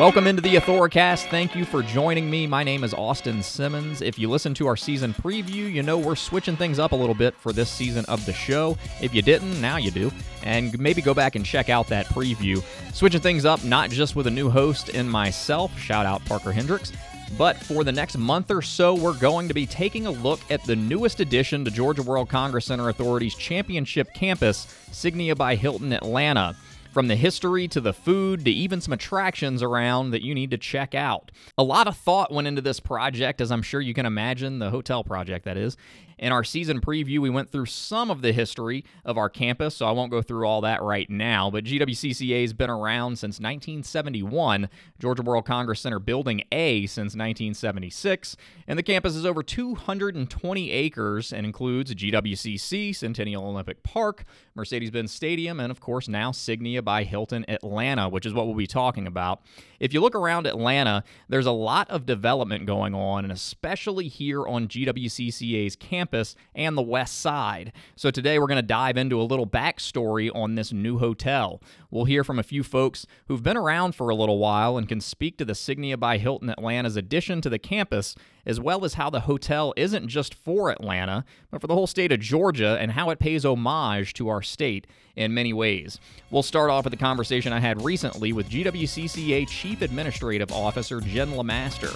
Welcome 0.00 0.26
into 0.26 0.40
the 0.40 0.54
Authoricast. 0.54 1.28
Thank 1.28 1.54
you 1.54 1.66
for 1.66 1.82
joining 1.82 2.30
me. 2.30 2.46
My 2.46 2.64
name 2.64 2.84
is 2.84 2.94
Austin 2.94 3.42
Simmons. 3.42 4.00
If 4.00 4.18
you 4.18 4.30
listen 4.30 4.54
to 4.54 4.66
our 4.66 4.74
season 4.74 5.12
preview, 5.12 5.70
you 5.70 5.82
know 5.82 5.98
we're 5.98 6.14
switching 6.14 6.56
things 6.56 6.78
up 6.78 6.92
a 6.92 6.96
little 6.96 7.14
bit 7.14 7.34
for 7.34 7.52
this 7.52 7.68
season 7.68 8.06
of 8.06 8.24
the 8.24 8.32
show. 8.32 8.78
If 9.02 9.12
you 9.12 9.20
didn't, 9.20 9.60
now 9.60 9.76
you 9.76 9.90
do. 9.90 10.10
And 10.42 10.80
maybe 10.80 11.02
go 11.02 11.12
back 11.12 11.36
and 11.36 11.44
check 11.44 11.68
out 11.68 11.86
that 11.88 12.06
preview. 12.06 12.64
Switching 12.94 13.20
things 13.20 13.44
up, 13.44 13.62
not 13.62 13.90
just 13.90 14.16
with 14.16 14.26
a 14.26 14.30
new 14.30 14.48
host 14.48 14.88
and 14.88 15.10
myself, 15.10 15.78
shout 15.78 16.06
out 16.06 16.24
Parker 16.24 16.50
Hendricks, 16.50 16.92
but 17.38 17.56
for 17.56 17.84
the 17.84 17.92
next 17.92 18.18
month 18.18 18.50
or 18.50 18.62
so, 18.62 18.94
we're 18.94 19.18
going 19.18 19.48
to 19.48 19.54
be 19.54 19.66
taking 19.66 20.06
a 20.06 20.10
look 20.10 20.40
at 20.50 20.62
the 20.64 20.76
newest 20.76 21.20
addition 21.20 21.64
to 21.64 21.70
Georgia 21.70 22.02
World 22.02 22.28
Congress 22.28 22.66
Center 22.66 22.88
Authority's 22.88 23.34
championship 23.34 24.12
campus, 24.14 24.66
Signia 24.90 25.36
by 25.36 25.54
Hilton 25.54 25.92
Atlanta. 25.92 26.56
From 26.92 27.06
the 27.06 27.14
history 27.14 27.68
to 27.68 27.80
the 27.80 27.92
food 27.92 28.44
to 28.44 28.50
even 28.50 28.80
some 28.80 28.92
attractions 28.92 29.62
around 29.62 30.10
that 30.10 30.22
you 30.22 30.34
need 30.34 30.50
to 30.50 30.58
check 30.58 30.92
out. 30.92 31.30
A 31.56 31.62
lot 31.62 31.86
of 31.86 31.96
thought 31.96 32.32
went 32.32 32.48
into 32.48 32.62
this 32.62 32.80
project, 32.80 33.40
as 33.40 33.52
I'm 33.52 33.62
sure 33.62 33.80
you 33.80 33.94
can 33.94 34.06
imagine, 34.06 34.58
the 34.58 34.70
hotel 34.70 35.04
project 35.04 35.44
that 35.44 35.56
is. 35.56 35.76
In 36.20 36.32
our 36.32 36.44
season 36.44 36.82
preview, 36.82 37.18
we 37.18 37.30
went 37.30 37.48
through 37.48 37.64
some 37.64 38.10
of 38.10 38.20
the 38.20 38.32
history 38.32 38.84
of 39.06 39.16
our 39.16 39.30
campus, 39.30 39.74
so 39.74 39.86
I 39.86 39.92
won't 39.92 40.10
go 40.10 40.20
through 40.20 40.46
all 40.46 40.60
that 40.60 40.82
right 40.82 41.08
now. 41.08 41.50
But 41.50 41.64
GWCCA 41.64 42.42
has 42.42 42.52
been 42.52 42.68
around 42.68 43.16
since 43.16 43.40
1971, 43.40 44.68
Georgia 44.98 45.22
World 45.22 45.46
Congress 45.46 45.80
Center 45.80 45.98
Building 45.98 46.42
A 46.52 46.86
since 46.88 47.16
1976, 47.16 48.36
and 48.68 48.78
the 48.78 48.82
campus 48.82 49.16
is 49.16 49.24
over 49.24 49.42
220 49.42 50.70
acres 50.70 51.32
and 51.32 51.46
includes 51.46 51.94
GWCC, 51.94 52.94
Centennial 52.94 53.46
Olympic 53.46 53.82
Park, 53.82 54.26
Mercedes 54.54 54.90
Benz 54.90 55.12
Stadium, 55.12 55.58
and 55.58 55.70
of 55.70 55.80
course 55.80 56.06
now 56.06 56.32
Signia 56.32 56.84
by 56.84 57.02
Hilton 57.02 57.46
Atlanta, 57.48 58.10
which 58.10 58.26
is 58.26 58.34
what 58.34 58.44
we'll 58.44 58.54
be 58.54 58.66
talking 58.66 59.06
about. 59.06 59.40
If 59.78 59.94
you 59.94 60.02
look 60.02 60.14
around 60.14 60.46
Atlanta, 60.46 61.02
there's 61.30 61.46
a 61.46 61.50
lot 61.50 61.88
of 61.88 62.04
development 62.04 62.66
going 62.66 62.94
on, 62.94 63.24
and 63.24 63.32
especially 63.32 64.08
here 64.08 64.46
on 64.46 64.68
GWCCA's 64.68 65.76
campus 65.76 66.09
and 66.54 66.76
the 66.76 66.82
west 66.82 67.20
side. 67.20 67.72
So 67.96 68.10
today 68.10 68.38
we're 68.38 68.46
going 68.46 68.56
to 68.56 68.62
dive 68.62 68.96
into 68.96 69.20
a 69.20 69.24
little 69.24 69.46
backstory 69.46 70.30
on 70.34 70.54
this 70.54 70.72
new 70.72 70.98
hotel. 70.98 71.62
We'll 71.90 72.04
hear 72.04 72.24
from 72.24 72.38
a 72.38 72.44
few 72.44 72.62
folks 72.62 73.06
who've 73.26 73.42
been 73.42 73.56
around 73.56 73.94
for 73.94 74.08
a 74.08 74.14
little 74.14 74.38
while 74.38 74.76
and 74.76 74.88
can 74.88 75.00
speak 75.00 75.36
to 75.38 75.44
the 75.44 75.52
Signia 75.54 75.98
by 75.98 76.18
Hilton 76.18 76.50
Atlanta's 76.50 76.96
addition 76.96 77.40
to 77.40 77.48
the 77.48 77.58
campus 77.58 78.14
as 78.46 78.60
well 78.60 78.84
as 78.84 78.94
how 78.94 79.10
the 79.10 79.20
hotel 79.20 79.74
isn't 79.76 80.08
just 80.08 80.34
for 80.34 80.70
Atlanta, 80.70 81.24
but 81.50 81.60
for 81.60 81.66
the 81.66 81.74
whole 81.74 81.86
state 81.86 82.12
of 82.12 82.20
Georgia 82.20 82.76
and 82.80 82.92
how 82.92 83.10
it 83.10 83.18
pays 83.18 83.44
homage 83.44 84.14
to 84.14 84.28
our 84.28 84.42
state 84.42 84.86
in 85.16 85.34
many 85.34 85.52
ways. 85.52 86.00
We'll 86.30 86.42
start 86.42 86.70
off 86.70 86.84
with 86.84 86.94
a 86.94 86.98
conversation 86.98 87.52
I 87.52 87.60
had 87.60 87.82
recently 87.82 88.32
with 88.32 88.48
GWCCA 88.48 89.48
Chief 89.48 89.82
Administrative 89.82 90.50
Officer 90.52 91.00
Jen 91.00 91.32
Lemaster. 91.32 91.94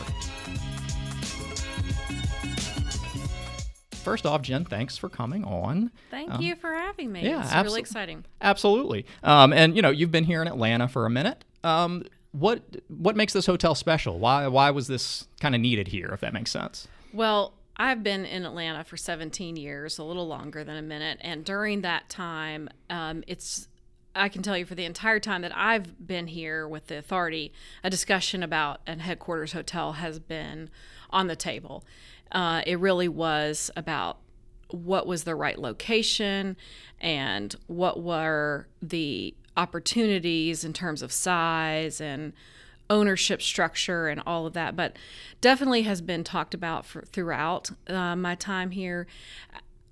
First 4.05 4.27
off, 4.27 4.43
Jen, 4.43 4.65
thanks 4.65 4.97
for 4.97 5.09
coming 5.09 5.45
on. 5.45 5.91
Thank 6.11 6.33
um, 6.33 6.43
you 6.43 6.55
for 6.55 6.73
having 6.73 7.11
me. 7.11 7.23
Yeah, 7.23 7.43
it's 7.43 7.51
abso- 7.51 7.65
really 7.65 7.81
exciting. 7.81 8.25
Absolutely. 8.41 9.07
Um, 9.23 9.53
and 9.53 9.75
you 9.75 9.83
know, 9.83 9.91
you've 9.91 10.11
been 10.11 10.25
here 10.25 10.43
in 10.43 10.49
Atlanta 10.49 10.89
for 10.89 11.07
a 11.07 11.11
minute. 11.11 11.45
Um, 11.63 12.05
what 12.33 12.63
what 12.89 13.17
makes 13.17 13.33
this 13.33 13.47
hotel 13.47 13.75
special? 13.75 14.19
Why 14.19 14.47
why 14.49 14.71
was 14.71 14.87
this 14.87 15.29
kind 15.41 15.55
of 15.55 15.61
needed 15.61 15.89
here? 15.89 16.11
If 16.13 16.21
that 16.21 16.33
makes 16.33 16.51
sense. 16.51 16.89
Well, 17.13 17.55
I've 17.77 18.03
been 18.03 18.25
in 18.25 18.45
Atlanta 18.45 18.85
for 18.85 18.97
17 18.97 19.57
years, 19.57 19.99
a 19.99 20.05
little 20.05 20.27
longer 20.27 20.63
than 20.65 20.77
a 20.77 20.83
minute, 20.83 21.19
and 21.21 21.45
during 21.45 21.81
that 21.83 22.09
time, 22.09 22.69
um, 22.91 23.25
it's 23.27 23.69
I 24.17 24.29
can 24.29 24.43
tell 24.43 24.57
you 24.57 24.65
for 24.65 24.75
the 24.75 24.85
entire 24.85 25.19
time 25.19 25.43
that 25.43 25.57
I've 25.57 26.07
been 26.07 26.29
here 26.29 26.69
with 26.69 26.87
the 26.87 26.99
authority, 26.99 27.53
a 27.83 27.91
discussion 27.91 28.43
about 28.43 28.81
a 28.87 28.97
headquarters 28.97 29.53
hotel 29.53 29.95
has 29.95 30.19
been 30.19 30.71
on 31.11 31.27
the 31.27 31.37
table. 31.37 31.85
Uh, 32.33 32.63
it 32.67 32.79
really 32.79 33.09
was 33.09 33.71
about 33.77 34.19
what 34.71 35.07
was 35.07 35.25
the 35.25 35.35
right 35.35 35.59
location 35.59 36.57
and 37.01 37.55
what 37.67 38.03
were 38.03 38.67
the 38.83 39.35
opportunities 39.57 40.65
in 40.65 40.73
terms 40.73 41.03
of 41.03 41.13
size 41.13 42.01
and 42.01 42.33
ownership 42.91 43.41
structure 43.41 44.09
and 44.09 44.23
all 44.27 44.47
of 44.47 44.53
that, 44.53 44.77
but 44.77 44.97
definitely 45.41 45.83
has 45.83 46.01
been 46.01 46.25
talked 46.25 46.55
about 46.55 46.85
for, 46.85 47.03
throughout 47.03 47.71
uh, 47.89 48.17
my 48.17 48.35
time 48.35 48.71
here. 48.73 49.07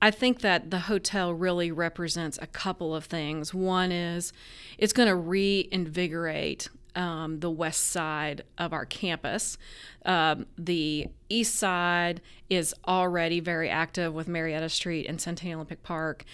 I 0.00 0.10
think 0.10 0.41
that 0.41 0.70
the 0.70 0.81
hotel 0.81 1.32
really 1.32 1.70
represents 1.70 2.38
a 2.43 2.47
couple 2.47 2.94
of 2.94 3.04
things. 3.04 3.54
One 3.54 3.93
is 3.93 4.32
it's 4.76 4.93
going 4.93 5.09
to 5.09 5.14
reinvigorate 5.14 6.69
um, 6.94 7.41
the 7.41 7.50
west 7.50 7.88
side 7.88 8.42
of 8.58 8.72
our 8.72 8.84
campus. 8.84 9.58
Um, 10.04 10.47
the 10.58 11.08
east 11.28 11.54
side 11.54 12.20
is 12.50 12.75
already 12.86 13.41
very 13.41 13.69
active 13.69 14.12
with 14.12 14.28
Marietta 14.28 14.69
Street 14.69 15.06
and 15.06 15.20
Centennial 15.20 15.58
Olympic 15.58 15.82
Park. 15.82 16.25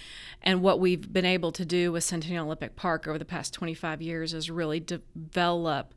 And 0.42 0.62
what 0.62 0.80
we've 0.80 1.12
been 1.12 1.24
able 1.24 1.52
to 1.52 1.64
do 1.64 1.92
with 1.92 2.04
Centennial 2.04 2.46
Olympic 2.46 2.76
Park 2.76 3.06
over 3.06 3.18
the 3.18 3.24
past 3.24 3.54
25 3.54 4.02
years 4.02 4.34
is 4.34 4.50
really 4.50 4.80
develop 4.80 5.94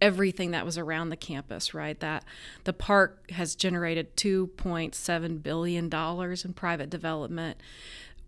everything 0.00 0.50
that 0.50 0.64
was 0.64 0.76
around 0.76 1.08
the 1.08 1.16
campus, 1.16 1.72
right? 1.72 1.98
That 2.00 2.24
the 2.64 2.72
park 2.72 3.30
has 3.30 3.54
generated 3.54 4.16
2.7 4.16 5.42
billion 5.42 5.88
dollars 5.88 6.44
in 6.44 6.52
private 6.52 6.90
development 6.90 7.58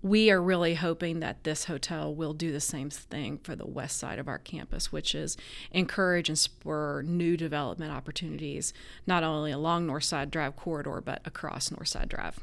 we 0.03 0.31
are 0.31 0.41
really 0.41 0.75
hoping 0.75 1.21
that 1.21 1.45
this 1.45 1.65
hotel 1.65 2.15
will 2.15 2.33
do 2.33 2.53
the 2.53 2.61
same 2.61 2.91
thing 2.91 3.39
for 3.39 3.57
the 3.57 3.67
west 3.67 3.99
side 3.99 4.19
of 4.19 4.29
our 4.29 4.39
campus, 4.39 4.93
which 4.93 5.15
is 5.15 5.37
encourage 5.73 6.29
and 6.29 6.39
spur 6.39 7.03
new 7.03 7.37
development 7.37 7.93
opportunities, 7.93 8.73
not 9.07 9.25
only 9.25 9.51
along 9.51 9.87
Northside 9.87 10.31
Drive 10.31 10.57
corridor, 10.57 11.03
but 11.05 11.21
across 11.25 11.71
Northside 11.71 12.09
Drive. 12.09 12.41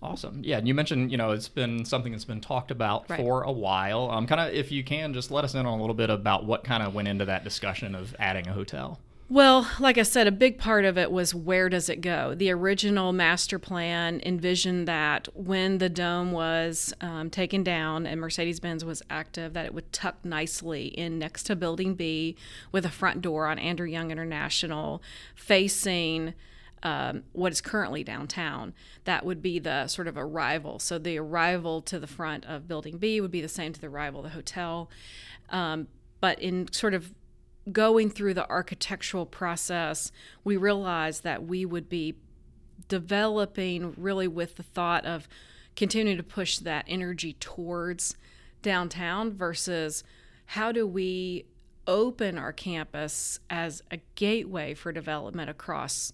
Awesome. 0.00 0.42
Yeah, 0.44 0.58
and 0.58 0.68
you 0.68 0.74
mentioned, 0.74 1.10
you 1.10 1.16
know, 1.16 1.32
it's 1.32 1.48
been 1.48 1.84
something 1.84 2.12
that's 2.12 2.24
been 2.24 2.40
talked 2.40 2.70
about 2.70 3.10
right. 3.10 3.18
for 3.18 3.42
a 3.42 3.50
while. 3.50 4.10
Um, 4.10 4.26
kind 4.26 4.40
of, 4.40 4.54
if 4.54 4.70
you 4.70 4.84
can, 4.84 5.12
just 5.12 5.30
let 5.30 5.44
us 5.44 5.54
in 5.54 5.66
on 5.66 5.78
a 5.78 5.80
little 5.80 5.94
bit 5.94 6.08
about 6.08 6.44
what 6.44 6.62
kind 6.62 6.82
of 6.82 6.94
went 6.94 7.08
into 7.08 7.24
that 7.24 7.42
discussion 7.42 7.94
of 7.94 8.14
adding 8.18 8.46
a 8.46 8.52
hotel. 8.52 9.00
Well, 9.30 9.68
like 9.78 9.98
I 9.98 10.04
said, 10.04 10.26
a 10.26 10.32
big 10.32 10.56
part 10.56 10.86
of 10.86 10.96
it 10.96 11.12
was 11.12 11.34
where 11.34 11.68
does 11.68 11.90
it 11.90 12.00
go? 12.00 12.34
The 12.34 12.50
original 12.50 13.12
master 13.12 13.58
plan 13.58 14.22
envisioned 14.24 14.88
that 14.88 15.28
when 15.34 15.76
the 15.76 15.90
dome 15.90 16.32
was 16.32 16.94
um, 17.02 17.28
taken 17.28 17.62
down 17.62 18.06
and 18.06 18.22
Mercedes 18.22 18.58
Benz 18.58 18.86
was 18.86 19.02
active, 19.10 19.52
that 19.52 19.66
it 19.66 19.74
would 19.74 19.92
tuck 19.92 20.24
nicely 20.24 20.86
in 20.86 21.18
next 21.18 21.42
to 21.42 21.56
Building 21.56 21.94
B 21.94 22.36
with 22.72 22.86
a 22.86 22.90
front 22.90 23.20
door 23.20 23.46
on 23.46 23.58
Andrew 23.58 23.86
Young 23.86 24.10
International 24.10 25.02
facing. 25.34 26.32
Um, 26.80 27.24
what 27.32 27.50
is 27.50 27.60
currently 27.60 28.04
downtown. 28.04 28.72
That 29.02 29.26
would 29.26 29.42
be 29.42 29.58
the 29.58 29.88
sort 29.88 30.06
of 30.06 30.16
arrival. 30.16 30.78
So 30.78 30.96
the 30.96 31.18
arrival 31.18 31.82
to 31.82 31.98
the 31.98 32.06
front 32.06 32.46
of 32.46 32.68
Building 32.68 32.98
B 32.98 33.20
would 33.20 33.32
be 33.32 33.40
the 33.40 33.48
same 33.48 33.72
to 33.72 33.80
the 33.80 33.88
arrival 33.88 34.20
of 34.20 34.26
the 34.26 34.30
hotel. 34.30 34.88
Um, 35.50 35.88
but 36.20 36.38
in 36.40 36.72
sort 36.72 36.94
of 36.94 37.12
going 37.72 38.10
through 38.10 38.34
the 38.34 38.48
architectural 38.48 39.26
process, 39.26 40.12
we 40.44 40.56
realized 40.56 41.22
that 41.24 41.44
we 41.44 41.64
would 41.64 41.88
be 41.88 42.16
developing 42.88 43.94
really 43.96 44.28
with 44.28 44.56
the 44.56 44.62
thought 44.62 45.04
of 45.04 45.28
continuing 45.76 46.16
to 46.16 46.22
push 46.22 46.58
that 46.58 46.84
energy 46.88 47.34
towards 47.34 48.16
downtown 48.62 49.32
versus 49.32 50.02
how 50.46 50.72
do 50.72 50.86
we 50.86 51.44
open 51.86 52.36
our 52.36 52.52
campus 52.52 53.38
as 53.48 53.82
a 53.90 53.98
gateway 54.14 54.74
for 54.74 54.92
development 54.92 55.48
across 55.48 56.12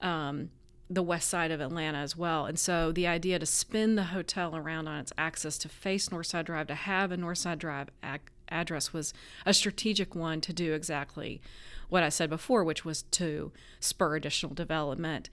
um, 0.00 0.50
the 0.88 1.02
west 1.02 1.28
side 1.28 1.50
of 1.50 1.60
Atlanta 1.60 1.98
as 1.98 2.16
well. 2.16 2.46
And 2.46 2.58
so 2.58 2.92
the 2.92 3.06
idea 3.06 3.38
to 3.38 3.46
spin 3.46 3.94
the 3.94 4.04
hotel 4.04 4.56
around 4.56 4.88
on 4.88 5.00
its 5.00 5.12
axis 5.16 5.58
to 5.58 5.68
face 5.68 6.08
Northside 6.08 6.44
Drive, 6.44 6.66
to 6.68 6.74
have 6.74 7.12
a 7.12 7.16
Northside 7.16 7.58
Drive 7.58 7.88
ac- 8.02 8.20
address 8.48 8.92
was 8.92 9.12
a 9.46 9.54
strategic 9.54 10.14
one 10.14 10.40
to 10.42 10.52
do 10.52 10.72
exactly 10.72 11.40
what 11.88 12.02
I 12.02 12.08
said 12.08 12.30
before, 12.30 12.64
which 12.64 12.84
was 12.84 13.02
to 13.02 13.52
spur 13.80 14.16
additional 14.16 14.54
development 14.54 15.28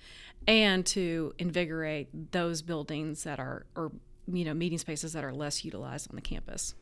and 0.48 0.86
to 0.88 1.34
invigorate 1.40 2.32
those 2.32 2.62
buildings 2.62 3.24
that 3.24 3.40
are, 3.40 3.66
or, 3.76 3.92
you 4.28 4.44
know, 4.44 4.54
meeting 4.54 4.78
spaces 4.78 5.14
that 5.14 5.24
are 5.24 5.34
less 5.34 5.64
utilized 5.64 6.10
on 6.10 6.16
the 6.16 6.22
campus. 6.22 6.76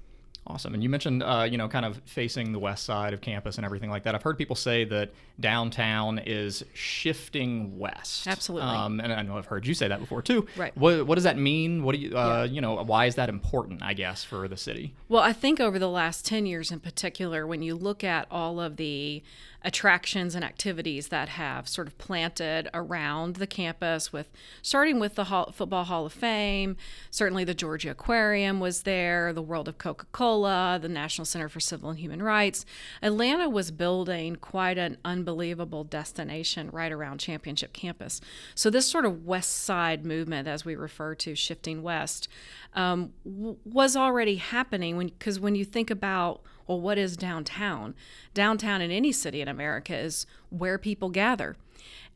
Awesome. 0.50 0.74
And 0.74 0.82
you 0.82 0.88
mentioned, 0.88 1.24
uh, 1.24 1.46
you 1.50 1.58
know, 1.58 1.68
kind 1.68 1.86
of 1.86 2.02
facing 2.06 2.54
the 2.54 2.60
west 2.60 2.86
side 2.86 3.14
of 3.14 3.20
campus 3.20 3.58
and 3.58 3.66
everything 3.66 3.90
like 3.90 4.04
that. 4.04 4.16
I've 4.16 4.24
heard 4.24 4.38
people 4.38 4.56
say 4.56 4.86
that 4.86 5.12
downtown 5.42 6.20
is 6.20 6.64
shifting 6.74 7.78
west. 7.78 8.28
Absolutely. 8.28 8.70
Um, 8.70 9.02
and 9.02 9.12
I 9.12 9.22
know 9.24 9.38
I've 9.38 9.46
heard 9.46 9.68
you 9.68 9.74
say 9.74 9.90
that 9.90 10.00
before 10.00 10.22
too. 10.22 10.48
Right. 10.56 10.76
What, 10.78 11.06
what 11.06 11.16
does 11.16 11.26
that 11.26 11.38
mean? 11.38 11.84
What 11.84 11.96
do 11.96 12.02
you, 12.02 12.18
uh, 12.18 12.44
yeah. 12.48 12.54
you 12.54 12.62
know, 12.62 12.82
why 12.84 13.08
is 13.08 13.16
that 13.16 13.28
important, 13.28 13.84
I 13.84 13.94
guess, 13.94 14.24
for 14.24 14.48
the 14.48 14.58
city? 14.58 14.96
Well, 15.10 15.22
I 15.22 15.34
think 15.34 15.60
over 15.60 15.78
the 15.78 15.90
last 15.90 16.26
10 16.26 16.46
years 16.46 16.72
in 16.72 16.80
particular, 16.80 17.46
when 17.46 17.62
you 17.62 17.76
look 17.76 18.06
at 18.06 18.26
all 18.32 18.62
of 18.62 18.78
the 18.78 19.22
attractions 19.68 20.34
and 20.34 20.46
activities 20.46 21.10
that 21.10 21.28
have 21.28 21.68
sort 21.68 21.88
of 21.88 21.98
planted 21.98 22.70
around 22.74 23.36
the 23.36 23.46
campus 23.46 24.14
with 24.14 24.32
starting 24.62 24.98
with 24.98 25.16
the 25.16 25.26
Hall, 25.26 25.52
football 25.52 25.84
hall 25.84 26.06
of 26.06 26.14
fame. 26.14 26.78
Certainly 27.12 27.44
the 27.44 27.54
georgia 27.54 27.92
aquarium 27.92 28.62
was 28.62 28.84
there 28.84 29.34
the 29.34 29.42
world 29.42 29.68
of 29.68 29.78
coca-cola 29.78 30.80
the 30.82 30.88
national 30.88 31.26
center 31.26 31.50
for 31.50 31.60
civil 31.60 31.90
and 31.90 32.00
human 32.00 32.24
rights. 32.24 32.66
Atlanta 33.02 33.50
was 33.50 33.70
building 33.72 34.38
quite 34.38 34.78
an 34.78 34.96
unbelievable 35.04 35.84
destination 35.84 36.70
right 36.72 36.94
around 36.94 37.18
championship 37.20 37.74
campus. 37.74 38.22
So 38.56 38.70
this 38.70 38.88
sort 38.88 39.04
of 39.04 39.26
west 39.26 39.52
side 39.66 40.06
movement 40.06 40.48
as 40.48 40.64
we 40.64 40.78
refer 40.78 41.14
to 41.16 41.36
shifting 41.36 41.84
west 41.84 42.30
um, 42.74 43.12
w- 43.26 43.58
was 43.66 43.98
already 43.98 44.38
happening 44.38 44.98
because 44.98 45.42
when, 45.42 45.52
when 45.52 45.56
you 45.56 45.66
think 45.66 45.92
about 45.92 46.42
well, 46.68 46.80
what 46.80 46.98
is 46.98 47.18
downtown? 47.18 47.96
Downtown 48.34 48.82
in 48.82 48.92
any 48.92 49.12
city 49.12 49.42
in 49.42 49.48
America 49.48 49.96
is 49.96 50.26
where 50.50 50.78
people 50.78 51.10
gather. 51.10 51.56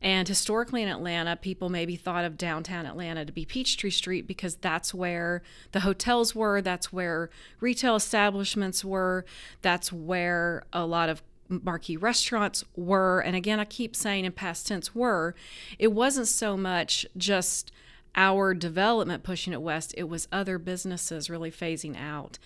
And 0.00 0.26
historically 0.26 0.82
in 0.82 0.88
Atlanta, 0.88 1.36
people 1.36 1.68
maybe 1.68 1.94
thought 1.94 2.24
of 2.24 2.36
downtown 2.36 2.86
Atlanta 2.86 3.24
to 3.24 3.32
be 3.32 3.44
Peachtree 3.44 3.90
Street 3.90 4.26
because 4.26 4.56
that's 4.56 4.92
where 4.92 5.42
the 5.70 5.80
hotels 5.80 6.34
were, 6.34 6.60
that's 6.60 6.92
where 6.92 7.30
retail 7.60 7.94
establishments 7.94 8.84
were, 8.84 9.24
that's 9.62 9.92
where 9.92 10.64
a 10.72 10.84
lot 10.84 11.08
of 11.08 11.22
marquee 11.48 11.96
restaurants 11.96 12.64
were. 12.74 13.20
And 13.20 13.36
again, 13.36 13.60
I 13.60 13.64
keep 13.64 13.94
saying 13.94 14.24
in 14.24 14.32
past 14.32 14.66
tense 14.66 14.94
were. 14.94 15.36
It 15.78 15.92
wasn't 15.92 16.28
so 16.28 16.56
much 16.56 17.06
just 17.16 17.70
our 18.14 18.54
development 18.54 19.22
pushing 19.22 19.52
it 19.52 19.62
west, 19.62 19.94
it 19.96 20.08
was 20.08 20.28
other 20.30 20.58
businesses 20.58 21.30
really 21.30 21.50
phasing 21.50 21.98
out 21.98 22.38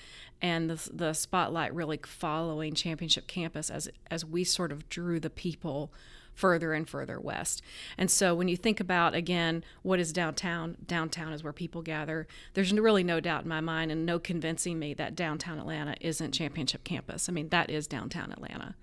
and 0.46 0.70
the, 0.70 0.90
the 0.92 1.12
spotlight 1.12 1.74
really 1.74 1.98
following 2.06 2.72
championship 2.72 3.26
campus 3.26 3.68
as 3.68 3.88
as 4.12 4.24
we 4.24 4.44
sort 4.44 4.70
of 4.70 4.88
drew 4.88 5.18
the 5.18 5.28
people 5.28 5.92
further 6.34 6.72
and 6.72 6.88
further 6.88 7.18
west. 7.18 7.62
And 7.98 8.10
so 8.10 8.32
when 8.34 8.46
you 8.46 8.56
think 8.56 8.78
about 8.78 9.14
again 9.14 9.64
what 9.82 9.98
is 9.98 10.12
downtown, 10.12 10.76
downtown 10.86 11.32
is 11.32 11.42
where 11.42 11.52
people 11.52 11.82
gather. 11.82 12.28
There's 12.54 12.72
really 12.72 13.02
no 13.02 13.18
doubt 13.18 13.42
in 13.42 13.48
my 13.48 13.60
mind 13.60 13.90
and 13.90 14.06
no 14.06 14.20
convincing 14.20 14.78
me 14.78 14.94
that 14.94 15.16
downtown 15.16 15.58
Atlanta 15.58 15.96
isn't 16.00 16.32
championship 16.32 16.84
campus. 16.84 17.28
I 17.28 17.32
mean, 17.32 17.48
that 17.48 17.68
is 17.68 17.88
downtown 17.88 18.30
Atlanta. 18.30 18.76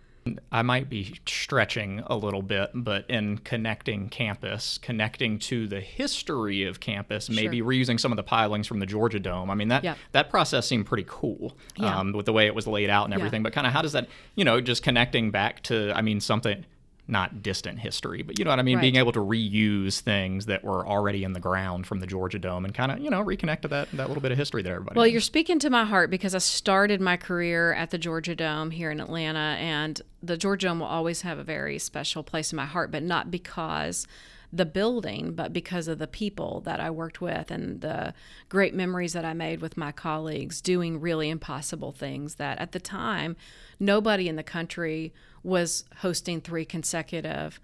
I 0.52 0.62
might 0.62 0.90
be 0.90 1.16
stretching 1.26 2.02
a 2.08 2.16
little 2.16 2.42
bit, 2.42 2.72
but 2.74 3.10
in 3.10 3.40
connecting 3.40 4.10
campus, 4.10 4.78
connecting 4.78 5.40
to 5.40 5.68
the 5.68 5.82
history 5.82 6.64
of 6.64 6.80
campus, 6.80 7.30
maybe 7.30 7.58
sure. 7.58 7.68
reusing 7.68 8.00
some 8.00 8.12
of 8.12 8.16
the 8.16 8.24
pilings 8.24 8.68
from 8.68 8.80
the 8.80 8.86
Georgia 8.86 9.20
Dome. 9.20 9.50
I 9.50 9.56
mean 9.56 9.68
that 9.70 9.84
yep. 9.84 9.98
that 10.14 10.30
process 10.30 10.68
seemed 10.68 10.86
pretty 10.86 11.06
cool 11.08 11.58
yeah. 11.76 12.00
um, 12.00 12.14
with 12.14 12.26
the 12.26 12.34
way 12.34 12.46
it 12.46 12.56
was 12.56 12.68
laid 12.68 12.90
out 12.90 13.06
and 13.06 13.14
everything. 13.14 13.42
Yeah. 13.42 13.44
But 13.44 13.54
kind 13.54 13.68
of 13.68 13.74
how 13.74 13.82
does 13.82 13.94
that, 13.94 14.08
you 14.36 14.46
know, 14.46 14.62
just 14.62 14.84
connecting 14.84 15.32
back 15.32 15.62
to, 15.64 15.92
I 15.96 16.02
mean, 16.02 16.20
something 16.20 16.66
not 17.08 17.44
distant 17.44 17.80
history, 17.80 18.22
but 18.22 18.40
you 18.40 18.46
know 18.46 18.52
what 18.52 18.60
I 18.60 18.64
mean? 18.64 18.78
Right. 18.78 18.82
Being 18.82 18.96
able 18.96 19.12
to 19.12 19.20
reuse 19.20 20.00
things 20.00 20.46
that 20.46 20.64
were 20.64 20.88
already 20.88 21.24
in 21.24 21.34
the 21.34 21.40
ground 21.40 21.86
from 21.86 22.00
the 22.00 22.08
Georgia 22.08 22.40
Dome 22.40 22.64
and 22.64 22.74
kind 22.74 22.92
of, 22.92 23.00
you 23.00 23.10
know, 23.10 23.24
reconnect 23.24 23.62
to 23.62 23.68
that, 23.70 23.92
that 23.92 24.08
little 24.08 24.22
bit 24.22 24.32
of 24.32 24.38
history 24.38 24.62
there, 24.62 24.76
everybody. 24.76 24.98
Well, 24.98 25.08
you're 25.08 25.20
speaking 25.20 25.60
to 25.60 25.70
my 25.70 25.84
heart 25.84 26.10
because 26.10 26.34
I 26.34 26.38
started 26.38 27.02
my 27.02 27.18
career 27.18 27.74
at 27.74 27.92
the 27.92 27.98
Georgia 27.98 28.36
Dome 28.36 28.72
here 28.72 28.90
in 28.90 29.02
Atlanta, 29.02 29.58
and 29.60 30.02
the 30.22 30.38
Georgia 30.38 30.68
Dome 30.68 30.80
will 30.80 30.88
always 30.88 31.22
have 31.24 31.38
a 31.38 31.44
very 31.44 31.78
special 31.78 32.24
place 32.24 32.54
in 32.54 32.56
my 32.56 32.66
heart, 32.66 32.90
but 32.90 33.04
not 33.04 33.30
because 33.30 34.08
the 34.54 34.66
building, 34.66 35.34
but 35.34 35.52
because 35.52 35.88
of 35.88 35.98
the 35.98 36.08
people 36.08 36.62
that 36.62 36.80
I 36.80 36.92
worked 36.92 37.20
with 37.20 37.50
and 37.50 37.82
the 37.82 38.14
great 38.50 38.76
memories 38.76 39.14
that 39.14 39.26
I 39.26 39.34
made 39.34 39.62
with 39.62 39.78
my 39.78 39.92
colleagues 39.92 40.62
doing 40.62 41.02
really 41.02 41.32
impossible 41.32 41.92
things 41.92 42.36
that 42.36 42.60
at 42.60 42.72
the 42.72 42.80
time 42.80 43.36
nobody 43.80 44.30
in 44.30 44.36
the 44.36 44.44
country 44.44 45.12
was 45.44 45.86
hosting 45.98 46.42
three 46.42 46.66
consecutive 46.66 47.60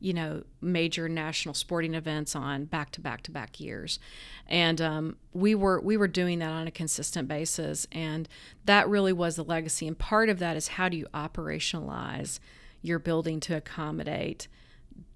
you 0.00 0.12
know 0.12 0.42
major 0.60 1.08
national 1.08 1.54
sporting 1.54 1.94
events 1.94 2.36
on 2.36 2.64
back 2.64 2.90
to 2.90 3.00
back 3.00 3.22
to 3.22 3.30
back 3.30 3.58
years 3.60 3.98
and 4.46 4.80
um, 4.80 5.16
we 5.32 5.54
were 5.54 5.80
we 5.80 5.96
were 5.96 6.08
doing 6.08 6.40
that 6.40 6.50
on 6.50 6.66
a 6.66 6.70
consistent 6.70 7.28
basis 7.28 7.86
and 7.92 8.28
that 8.64 8.88
really 8.88 9.12
was 9.12 9.36
the 9.36 9.44
legacy 9.44 9.86
and 9.86 9.98
part 9.98 10.28
of 10.28 10.38
that 10.38 10.56
is 10.56 10.68
how 10.68 10.88
do 10.88 10.96
you 10.96 11.06
operationalize 11.14 12.38
your 12.82 12.98
building 12.98 13.40
to 13.40 13.56
accommodate 13.56 14.46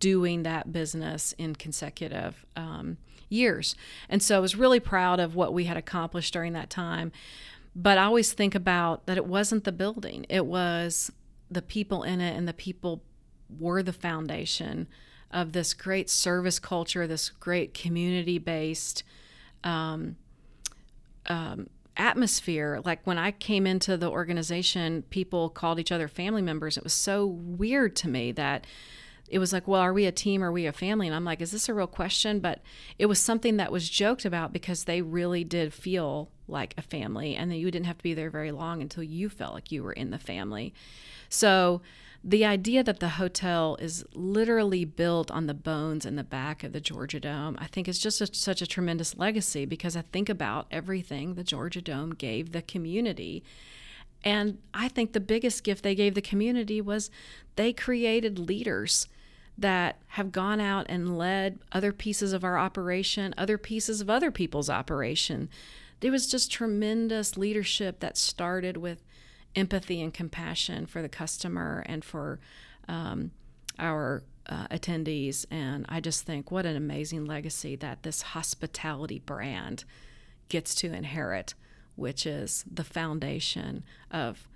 doing 0.00 0.42
that 0.42 0.72
business 0.72 1.34
in 1.38 1.54
consecutive 1.54 2.44
um, 2.56 2.96
years. 3.28 3.74
And 4.08 4.22
so 4.22 4.36
I 4.36 4.40
was 4.40 4.56
really 4.56 4.80
proud 4.80 5.20
of 5.20 5.34
what 5.34 5.52
we 5.52 5.64
had 5.64 5.76
accomplished 5.76 6.32
during 6.32 6.52
that 6.54 6.70
time. 6.70 7.12
But 7.74 7.98
I 7.98 8.04
always 8.04 8.32
think 8.32 8.54
about 8.54 9.06
that 9.06 9.16
it 9.16 9.26
wasn't 9.26 9.64
the 9.64 9.72
building, 9.72 10.26
it 10.28 10.46
was 10.46 11.12
the 11.50 11.62
people 11.62 12.02
in 12.02 12.20
it, 12.20 12.36
and 12.36 12.46
the 12.46 12.52
people 12.52 13.02
were 13.58 13.82
the 13.82 13.92
foundation 13.92 14.86
of 15.30 15.52
this 15.52 15.74
great 15.74 16.08
service 16.08 16.58
culture, 16.58 17.06
this 17.06 17.28
great 17.28 17.74
community 17.74 18.38
based 18.38 19.02
um, 19.64 20.16
um, 21.26 21.68
atmosphere. 21.96 22.80
Like 22.84 23.00
when 23.06 23.18
I 23.18 23.30
came 23.30 23.66
into 23.66 23.96
the 23.96 24.10
organization, 24.10 25.02
people 25.10 25.50
called 25.50 25.78
each 25.78 25.92
other 25.92 26.08
family 26.08 26.42
members. 26.42 26.76
It 26.76 26.84
was 26.84 26.94
so 26.94 27.26
weird 27.26 27.96
to 27.96 28.08
me 28.08 28.32
that 28.32 28.66
it 29.28 29.38
was 29.38 29.52
like, 29.52 29.68
well, 29.68 29.82
are 29.82 29.92
we 29.92 30.06
a 30.06 30.12
team? 30.12 30.42
Are 30.42 30.52
we 30.52 30.64
a 30.66 30.72
family? 30.72 31.06
And 31.06 31.14
I'm 31.14 31.24
like, 31.24 31.42
is 31.42 31.50
this 31.50 31.68
a 31.68 31.74
real 31.74 31.86
question? 31.86 32.40
But 32.40 32.62
it 32.98 33.06
was 33.06 33.20
something 33.20 33.58
that 33.58 33.70
was 33.70 33.90
joked 33.90 34.24
about 34.24 34.52
because 34.52 34.84
they 34.84 35.02
really 35.02 35.44
did 35.44 35.74
feel 35.74 36.30
like 36.50 36.72
a 36.78 36.82
family, 36.82 37.34
and 37.34 37.50
that 37.50 37.56
you 37.56 37.70
didn't 37.70 37.84
have 37.84 37.98
to 37.98 38.02
be 38.02 38.14
there 38.14 38.30
very 38.30 38.52
long 38.52 38.80
until 38.80 39.02
you 39.02 39.28
felt 39.28 39.52
like 39.52 39.70
you 39.70 39.82
were 39.82 39.92
in 39.92 40.10
the 40.10 40.18
family. 40.18 40.72
So 41.28 41.82
the 42.24 42.44
idea 42.44 42.82
that 42.82 43.00
the 43.00 43.10
hotel 43.10 43.76
is 43.80 44.04
literally 44.12 44.84
built 44.84 45.30
on 45.30 45.46
the 45.46 45.54
bones 45.54 46.04
in 46.04 46.16
the 46.16 46.24
back 46.24 46.64
of 46.64 46.72
the 46.72 46.80
Georgia 46.80 47.20
Dome, 47.20 47.56
I 47.60 47.66
think 47.66 47.86
is 47.88 47.98
just 47.98 48.20
a, 48.20 48.26
such 48.34 48.60
a 48.60 48.66
tremendous 48.66 49.16
legacy 49.16 49.64
because 49.64 49.96
I 49.96 50.02
think 50.02 50.28
about 50.28 50.66
everything 50.70 51.34
the 51.34 51.44
Georgia 51.44 51.80
Dome 51.80 52.14
gave 52.14 52.52
the 52.52 52.62
community. 52.62 53.44
And 54.24 54.58
I 54.74 54.88
think 54.88 55.12
the 55.12 55.20
biggest 55.20 55.62
gift 55.62 55.84
they 55.84 55.94
gave 55.94 56.14
the 56.14 56.20
community 56.20 56.80
was 56.80 57.10
they 57.56 57.72
created 57.72 58.38
leaders 58.38 59.06
that 59.56 59.98
have 60.08 60.32
gone 60.32 60.60
out 60.60 60.86
and 60.88 61.18
led 61.18 61.58
other 61.72 61.92
pieces 61.92 62.32
of 62.32 62.44
our 62.44 62.58
operation, 62.58 63.34
other 63.36 63.58
pieces 63.58 64.00
of 64.00 64.10
other 64.10 64.30
people's 64.30 64.70
operation. 64.70 65.48
There 66.00 66.12
was 66.12 66.30
just 66.30 66.50
tremendous 66.50 67.36
leadership 67.36 68.00
that 68.00 68.16
started 68.16 68.76
with 68.76 69.02
empathy 69.54 70.00
and 70.00 70.12
compassion 70.12 70.86
for 70.86 71.02
the 71.02 71.08
customer 71.08 71.82
and 71.86 72.04
for 72.04 72.38
um, 72.88 73.30
our 73.78 74.22
uh, 74.48 74.66
attendees. 74.68 75.46
And 75.50 75.84
I 75.88 76.00
just 76.00 76.24
think 76.24 76.50
what 76.50 76.66
an 76.66 76.76
amazing 76.76 77.26
legacy 77.26 77.76
that 77.76 78.02
this 78.02 78.22
hospitality 78.22 79.18
brand 79.18 79.84
gets 80.48 80.74
to 80.76 80.92
inherit, 80.92 81.54
which 81.96 82.26
is 82.26 82.64
the 82.70 82.84
foundation 82.84 83.84
of 84.10 84.48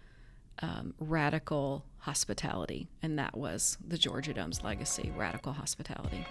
um, 0.60 0.94
radical 0.98 1.84
hospitality, 1.98 2.88
and 3.02 3.18
that 3.18 3.36
was 3.36 3.78
the 3.86 3.98
Georgia 3.98 4.34
Dome's 4.34 4.62
legacy 4.62 5.12
radical 5.16 5.52
hospitality. 5.52 6.26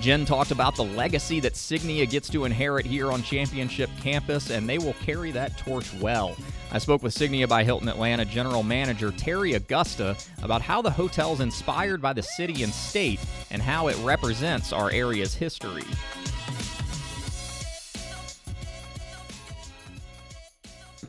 Jen 0.00 0.24
talked 0.24 0.52
about 0.52 0.76
the 0.76 0.84
legacy 0.84 1.40
that 1.40 1.54
Signia 1.54 2.08
gets 2.08 2.28
to 2.28 2.44
inherit 2.44 2.86
here 2.86 3.10
on 3.10 3.22
Championship 3.22 3.90
Campus, 4.00 4.50
and 4.50 4.68
they 4.68 4.78
will 4.78 4.94
carry 5.04 5.32
that 5.32 5.58
torch 5.58 5.92
well. 5.94 6.36
I 6.70 6.78
spoke 6.78 7.02
with 7.02 7.14
Signia 7.14 7.48
by 7.48 7.64
Hilton 7.64 7.88
Atlanta 7.88 8.24
General 8.24 8.62
Manager 8.62 9.10
Terry 9.10 9.54
Augusta 9.54 10.16
about 10.42 10.62
how 10.62 10.82
the 10.82 10.90
hotel 10.90 11.32
is 11.32 11.40
inspired 11.40 12.00
by 12.00 12.12
the 12.12 12.22
city 12.22 12.62
and 12.62 12.72
state 12.72 13.20
and 13.50 13.60
how 13.60 13.88
it 13.88 13.96
represents 14.04 14.72
our 14.72 14.90
area's 14.90 15.34
history. 15.34 15.84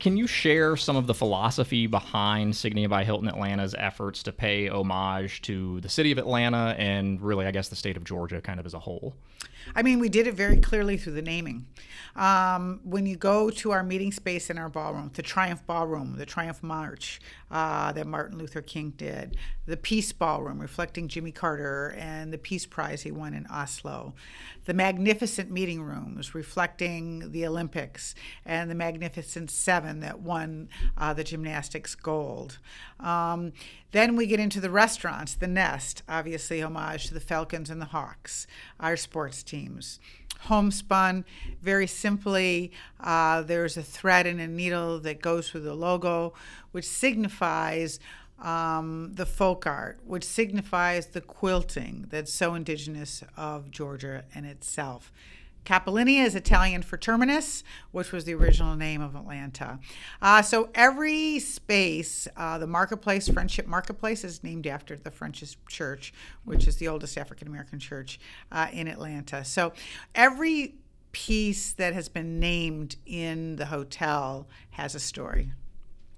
Can 0.00 0.16
you 0.16 0.26
share 0.26 0.78
some 0.78 0.96
of 0.96 1.06
the 1.06 1.12
philosophy 1.12 1.86
behind 1.86 2.54
Signia 2.54 2.88
by 2.88 3.04
Hilton 3.04 3.28
Atlanta's 3.28 3.74
efforts 3.76 4.22
to 4.22 4.32
pay 4.32 4.66
homage 4.66 5.42
to 5.42 5.78
the 5.82 5.90
city 5.90 6.10
of 6.10 6.16
Atlanta 6.16 6.74
and 6.78 7.20
really, 7.20 7.44
I 7.44 7.50
guess, 7.50 7.68
the 7.68 7.76
state 7.76 7.98
of 7.98 8.04
Georgia 8.04 8.40
kind 8.40 8.58
of 8.58 8.64
as 8.64 8.72
a 8.72 8.78
whole? 8.78 9.14
I 9.74 9.82
mean, 9.82 9.98
we 10.00 10.08
did 10.08 10.26
it 10.26 10.34
very 10.34 10.56
clearly 10.56 10.96
through 10.96 11.12
the 11.12 11.22
naming. 11.22 11.66
Um, 12.16 12.80
when 12.82 13.04
you 13.04 13.16
go 13.16 13.50
to 13.50 13.72
our 13.72 13.82
meeting 13.82 14.10
space 14.10 14.48
in 14.48 14.56
our 14.56 14.70
ballroom, 14.70 15.10
the 15.14 15.22
Triumph 15.22 15.66
Ballroom, 15.66 16.16
the 16.16 16.26
Triumph 16.26 16.62
March 16.62 17.20
uh, 17.50 17.92
that 17.92 18.06
Martin 18.06 18.38
Luther 18.38 18.62
King 18.62 18.94
did, 18.96 19.36
the 19.66 19.76
Peace 19.76 20.12
Ballroom 20.12 20.60
reflecting 20.60 21.08
Jimmy 21.08 21.30
Carter 21.30 21.94
and 21.98 22.32
the 22.32 22.38
Peace 22.38 22.66
Prize 22.66 23.02
he 23.02 23.12
won 23.12 23.34
in 23.34 23.46
Oslo, 23.46 24.14
the 24.64 24.74
magnificent 24.74 25.50
meeting 25.50 25.82
rooms 25.82 26.34
reflecting 26.34 27.30
the 27.32 27.46
Olympics 27.46 28.14
and 28.44 28.70
the 28.70 28.74
Magnificent 28.74 29.50
Seven 29.50 29.89
that 29.98 30.20
won 30.20 30.68
uh, 30.96 31.12
the 31.12 31.24
gymnastics 31.24 31.96
gold. 31.96 32.58
Um, 33.00 33.52
then 33.90 34.14
we 34.14 34.28
get 34.28 34.38
into 34.38 34.60
the 34.60 34.70
restaurants, 34.70 35.34
the 35.34 35.48
Nest, 35.48 36.04
obviously 36.08 36.62
homage 36.62 37.08
to 37.08 37.14
the 37.14 37.20
Falcons 37.20 37.68
and 37.68 37.80
the 37.80 37.86
Hawks, 37.86 38.46
our 38.78 38.96
sports 38.96 39.42
teams. 39.42 39.98
Homespun, 40.42 41.24
very 41.60 41.86
simply, 41.86 42.72
uh, 43.00 43.42
there's 43.42 43.76
a 43.76 43.82
thread 43.82 44.26
and 44.26 44.40
a 44.40 44.46
needle 44.46 45.00
that 45.00 45.20
goes 45.20 45.50
through 45.50 45.60
the 45.60 45.74
logo, 45.74 46.32
which 46.70 46.86
signifies 46.86 48.00
um, 48.40 49.12
the 49.14 49.26
folk 49.26 49.66
art, 49.66 49.98
which 50.06 50.24
signifies 50.24 51.08
the 51.08 51.20
quilting 51.20 52.06
that's 52.08 52.32
so 52.32 52.54
indigenous 52.54 53.22
of 53.36 53.70
Georgia 53.70 54.24
and 54.34 54.46
itself. 54.46 55.12
Capolinea 55.64 56.24
is 56.24 56.34
Italian 56.34 56.82
for 56.82 56.96
terminus, 56.96 57.62
which 57.92 58.12
was 58.12 58.24
the 58.24 58.34
original 58.34 58.76
name 58.76 59.00
of 59.00 59.14
Atlanta. 59.14 59.78
Uh, 60.20 60.42
so 60.42 60.70
every 60.74 61.38
space, 61.38 62.26
uh, 62.36 62.58
the 62.58 62.66
marketplace, 62.66 63.28
Friendship 63.28 63.66
Marketplace, 63.66 64.24
is 64.24 64.42
named 64.42 64.66
after 64.66 64.96
the 64.96 65.10
Friendship 65.10 65.50
Church, 65.68 66.12
which 66.44 66.66
is 66.66 66.76
the 66.76 66.88
oldest 66.88 67.16
African 67.18 67.48
American 67.48 67.78
church 67.78 68.18
uh, 68.50 68.68
in 68.72 68.88
Atlanta. 68.88 69.44
So 69.44 69.72
every 70.14 70.74
piece 71.12 71.72
that 71.72 71.92
has 71.92 72.08
been 72.08 72.38
named 72.38 72.96
in 73.04 73.56
the 73.56 73.66
hotel 73.66 74.48
has 74.70 74.94
a 74.94 75.00
story. 75.00 75.52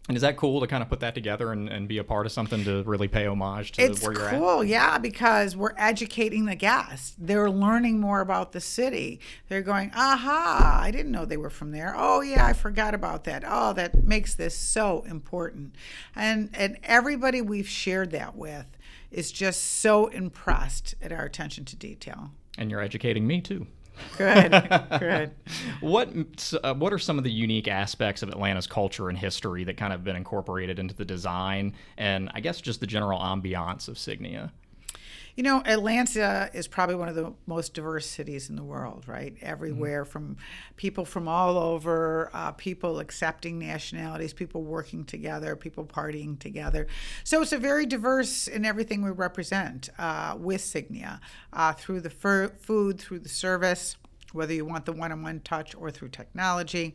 And 0.09 0.17
is 0.17 0.23
that 0.23 0.37
cool 0.37 0.61
to 0.61 0.67
kind 0.67 0.83
of 0.83 0.89
put 0.89 0.99
that 1.01 1.15
together 1.15 1.53
and, 1.53 1.69
and 1.69 1.87
be 1.87 1.99
a 1.99 2.05
part 2.05 2.27
of 2.27 2.33
something 2.33 2.65
to 2.65 2.83
really 2.83 3.07
pay 3.07 3.25
homage 3.25 3.71
to 3.73 3.83
it's 3.83 4.03
where 4.03 4.13
you're 4.13 4.31
cool, 4.31 4.63
at? 4.63 4.67
yeah, 4.67 4.99
because 4.99 5.55
we're 5.55 5.75
educating 5.79 6.45
the 6.45 6.57
guests. 6.57 7.15
They're 7.17 7.51
learning 7.51 8.01
more 8.01 8.21
about 8.21 8.51
the 8.51 8.61
city. 8.61 9.21
They're 9.49 9.63
going, 9.63 9.93
aha, 9.95 10.81
I 10.83 10.91
didn't 10.91 11.13
know 11.13 11.25
they 11.25 11.37
were 11.37 11.51
from 11.51 11.71
there. 11.71 11.95
Oh, 11.97 12.21
yeah, 12.21 12.45
I 12.45 12.53
forgot 12.53 12.95
about 12.95 13.23
that. 13.25 13.45
Oh, 13.47 13.73
that 13.75 14.03
makes 14.03 14.35
this 14.35 14.57
so 14.57 15.05
important. 15.07 15.77
And, 16.17 16.51
and 16.53 16.79
everybody 16.83 17.41
we've 17.41 17.69
shared 17.69 18.11
that 18.11 18.35
with 18.35 18.67
is 19.13 19.31
just 19.31 19.63
so 19.63 20.09
impressed 20.09 20.97
at 21.01 21.13
our 21.13 21.25
attention 21.25 21.65
to 21.67 21.77
detail. 21.77 22.33
And 22.59 22.73
you're 22.73 22.81
educating 22.81 23.25
me 23.25 23.41
too. 23.41 23.69
Good, 24.17 24.51
good. 24.99 25.31
What 25.81 26.55
uh, 26.63 26.75
what 26.75 26.93
are 26.93 26.99
some 26.99 27.19
of 27.19 27.25
the 27.25 27.31
unique 27.31 27.67
aspects 27.69 28.23
of 28.23 28.29
Atlanta's 28.29 28.67
culture 28.67 29.09
and 29.09 29.19
history 29.19 29.65
that 29.65 29.77
kind 29.77 29.93
of 29.93 30.05
been 30.05 30.17
incorporated 30.17 30.79
into 30.79 30.95
the 30.95 31.05
design 31.05 31.75
and 31.97 32.31
I 32.35 32.41
guess 32.41 32.61
just 32.61 32.81
the 32.81 32.87
general 32.87 33.19
ambiance 33.19 33.89
of 33.89 33.97
Signia? 33.97 34.53
You 35.35 35.43
know, 35.43 35.63
Atlanta 35.65 36.51
is 36.53 36.69
probably 36.69 36.95
one 36.95 37.09
of 37.09 37.15
the 37.15 37.33
most 37.47 37.73
diverse 37.73 38.07
cities 38.07 38.51
in 38.51 38.57
the 38.57 38.63
world, 38.63 39.05
right? 39.07 39.35
Everywhere 39.41 40.03
mm-hmm. 40.03 40.11
from 40.11 40.37
people 40.77 41.05
from 41.07 41.27
all 41.27 41.57
over, 41.57 42.31
uh, 42.35 42.53
people 42.53 42.99
accepting 42.99 43.59
nationalities, 43.59 44.35
people 44.35 44.63
working 44.63 45.05
together, 45.05 45.57
people 45.57 45.85
partying 45.85 46.39
together. 46.39 46.87
So 47.25 47.41
it's 47.41 47.53
a 47.53 47.59
very 47.59 47.87
diverse 47.87 48.47
in 48.47 48.67
everything 48.67 49.03
we 49.03 49.11
represent 49.11 49.89
uh, 49.99 50.37
with 50.39 50.61
Signia 50.61 51.21
uh, 51.53 51.73
through 51.73 52.01
the 52.01 52.11
fur- 52.11 52.53
food, 52.61 53.01
through 53.01 53.21
the 53.21 53.31
service, 53.31 53.97
whether 54.33 54.53
you 54.53 54.67
want 54.67 54.85
the 54.85 54.93
one 54.93 55.13
on 55.13 55.23
one 55.23 55.41
touch 55.41 55.75
or 55.75 55.91
through 55.91 56.09
technology. 56.11 56.95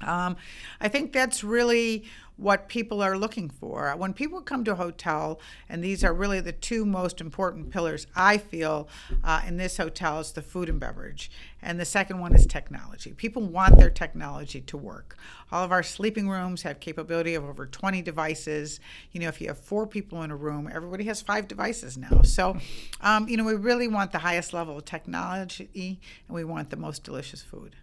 Um, 0.00 0.36
I 0.80 0.88
think 0.88 1.12
that's 1.12 1.44
really 1.44 2.04
what 2.42 2.68
people 2.68 3.00
are 3.00 3.16
looking 3.16 3.48
for. 3.48 3.94
When 3.96 4.12
people 4.12 4.40
come 4.40 4.64
to 4.64 4.72
a 4.72 4.76
hotel, 4.76 5.40
and 5.68 5.82
these 5.82 6.02
are 6.02 6.12
really 6.12 6.40
the 6.40 6.52
two 6.52 6.84
most 6.84 7.20
important 7.20 7.70
pillars 7.70 8.06
I 8.16 8.38
feel 8.38 8.88
uh, 9.22 9.42
in 9.46 9.56
this 9.56 9.76
hotel 9.76 10.20
is 10.20 10.32
the 10.32 10.42
food 10.42 10.68
and 10.68 10.80
beverage, 10.80 11.30
and 11.62 11.78
the 11.78 11.84
second 11.84 12.18
one 12.18 12.34
is 12.34 12.46
technology. 12.46 13.12
People 13.12 13.42
want 13.42 13.78
their 13.78 13.90
technology 13.90 14.60
to 14.62 14.76
work. 14.76 15.16
All 15.52 15.64
of 15.64 15.70
our 15.70 15.82
sleeping 15.82 16.28
rooms 16.28 16.62
have 16.62 16.80
capability 16.80 17.34
of 17.34 17.44
over 17.44 17.66
20 17.66 18.02
devices. 18.02 18.80
You 19.12 19.20
know, 19.20 19.28
if 19.28 19.40
you 19.40 19.48
have 19.48 19.58
four 19.58 19.86
people 19.86 20.22
in 20.22 20.30
a 20.30 20.36
room, 20.36 20.68
everybody 20.72 21.04
has 21.04 21.22
five 21.22 21.46
devices 21.46 21.96
now. 21.96 22.22
So, 22.22 22.56
um, 23.00 23.28
you 23.28 23.36
know, 23.36 23.44
we 23.44 23.54
really 23.54 23.88
want 23.88 24.12
the 24.12 24.18
highest 24.18 24.52
level 24.52 24.78
of 24.78 24.84
technology, 24.84 26.00
and 26.26 26.34
we 26.34 26.44
want 26.44 26.70
the 26.70 26.76
most 26.76 27.04
delicious 27.04 27.42
food 27.42 27.76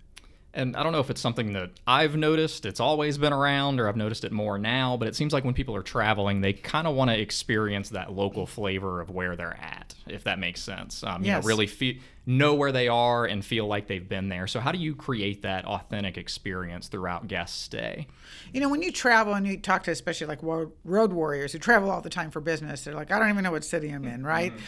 and 0.54 0.76
I 0.76 0.84
don't 0.84 0.92
know 0.92 1.00
if 1.00 1.10
it's 1.10 1.22
something 1.22 1.54
that 1.54 1.72
I've 1.86 2.16
noticed, 2.16 2.66
it's 2.66 2.80
always 2.80 3.18
been 3.18 3.34
around, 3.34 3.80
or 3.80 3.88
I've 3.88 3.96
noticed 3.96 4.24
it 4.24 4.32
more 4.32 4.58
now, 4.58 4.98
but 4.98 5.08
it 5.08 5.16
seems 5.16 5.32
like 5.32 5.44
when 5.44 5.54
people 5.54 5.76
are 5.76 5.84
traveling, 5.84 6.42
they 6.42 6.54
kind 6.54 6.88
of 6.88 6.96
want 6.96 7.12
to 7.12 7.20
experience 7.20 7.90
that 7.90 8.12
local 8.12 8.48
flavor 8.48 9.00
of 9.00 9.10
where 9.12 9.36
they're 9.36 9.58
at, 9.62 9.94
if 10.08 10.24
that 10.24 10.40
makes 10.40 10.62
sense. 10.62 11.04
Um, 11.04 11.24
you 11.24 11.32
know, 11.32 11.42
really 11.42 11.68
feel, 11.68 11.96
know 12.26 12.56
where 12.56 12.72
they 12.72 12.88
are 12.88 13.26
and 13.26 13.46
feel 13.46 13.68
like 13.68 13.88
they've 13.88 14.08
been 14.08 14.30
there. 14.30 14.48
So, 14.48 14.60
how 14.60 14.72
do 14.72 14.80
you 14.80 14.96
create 14.96 15.44
that 15.44 15.66
authentic 15.66 16.18
experience 16.18 16.88
throughout 16.88 17.28
guest 17.28 17.62
stay? 17.62 18.08
You 18.52 18.62
know, 18.62 18.70
when 18.70 18.82
you 18.82 18.92
travel 18.92 19.36
and 19.36 19.46
you 19.46 19.58
talk 19.58 19.84
to 19.84 19.92
especially 19.92 20.28
like 20.28 20.40
road 20.42 21.14
warriors 21.14 21.52
who 21.52 21.60
travel 21.60 21.92
all 21.92 22.02
the 22.02 22.10
time 22.10 22.32
for 22.32 22.42
business, 22.42 22.84
they're 22.84 22.96
like, 22.96 23.12
I 23.12 23.20
don't 23.20 23.30
even 23.30 23.44
know 23.44 23.52
what 23.52 23.64
city 23.64 23.90
I'm 23.90 24.06
in, 24.06 24.26
right? 24.26 24.52
Mm-hmm 24.52 24.66